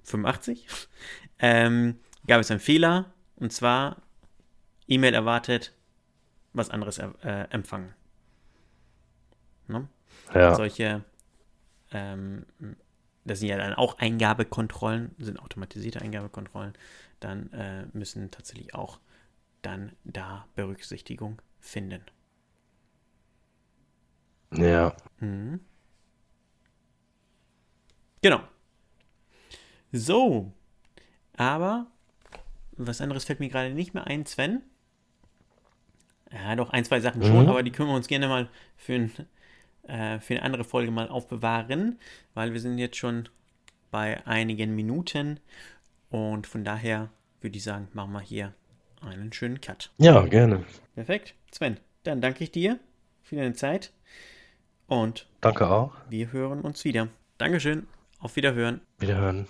85 0.05 0.67
ähm, 1.39 1.99
gab 2.27 2.41
es 2.41 2.51
einen 2.51 2.61
Fehler 2.61 3.13
und 3.37 3.53
zwar 3.53 4.03
E-Mail 4.89 5.15
erwartet, 5.15 5.73
was 6.53 6.71
anderes 6.71 6.99
äh, 6.99 7.47
empfangen. 7.51 7.95
Ne? 9.69 9.87
Ja, 10.35 10.55
Solche, 10.55 11.05
ähm, 11.93 12.47
das 13.25 13.41
sind 13.41 13.49
ja 13.49 13.57
dann 13.59 13.75
auch 13.75 13.99
Eingabekontrollen, 13.99 15.15
sind 15.19 15.39
automatisierte 15.41 16.01
Eingabekontrollen, 16.01 16.75
dann 17.21 17.53
äh, 17.53 17.87
müssen 17.93 18.31
tatsächlich 18.31 18.75
auch 18.75 19.01
dann 19.63 19.93
da 20.05 20.47
Berücksichtigung 20.55 21.41
finden. 21.61 22.03
ja. 24.53 24.95
Mhm. 25.21 25.61
Genau. 28.23 28.41
So. 29.93 30.53
Aber 31.37 31.87
was 32.73 33.01
anderes 33.01 33.25
fällt 33.25 33.41
mir 33.41 33.49
gerade 33.49 33.75
nicht 33.75 33.95
mehr 33.95 34.07
ein, 34.07 34.27
Sven. 34.27 34.63
Ja, 36.33 36.57
doch 36.57 36.71
ein, 36.71 36.85
zwei 36.85 37.01
Sachen 37.01 37.23
schon, 37.23 37.45
Mhm. 37.45 37.49
aber 37.49 37.63
die 37.63 37.71
können 37.73 37.89
wir 37.89 37.97
uns 37.97 38.07
gerne 38.09 38.29
mal 38.29 38.49
für, 38.77 38.95
ein, 38.95 39.13
äh, 39.89 40.21
für 40.21 40.35
eine 40.35 40.43
andere 40.43 40.65
Folge 40.65 40.91
mal 40.91 41.09
aufbewahren, 41.09 41.99
weil 42.35 42.53
wir 42.53 42.61
sind 42.61 42.79
jetzt 42.79 42.97
schon 42.97 43.29
bei 43.91 44.25
einigen 44.27 44.75
Minuten 44.75 45.41
und 46.11 46.47
von 46.47 46.65
daher 46.65 47.09
würde 47.41 47.57
ich 47.57 47.65
sagen, 47.65 47.89
machen 47.93 48.13
wir 48.13 48.21
hier 48.21 48.55
einen 49.01 49.33
schönen 49.33 49.61
Cut. 49.61 49.91
Ja, 49.99 50.21
gerne. 50.27 50.65
Perfekt. 50.95 51.35
Sven, 51.53 51.79
dann 52.05 52.21
danke 52.21 52.45
ich 52.45 52.51
dir 52.51 52.79
für 53.23 53.37
deine 53.37 53.55
Zeit 53.55 53.93
und 54.87 55.27
Danke 55.41 55.69
auch. 55.69 55.95
wir 56.09 56.33
hören 56.33 56.61
uns 56.61 56.85
wieder. 56.85 57.09
Dankeschön. 57.39 57.87
Auf 58.21 58.37
Wiederhören. 58.37 58.81
Wiederhören. 58.99 59.49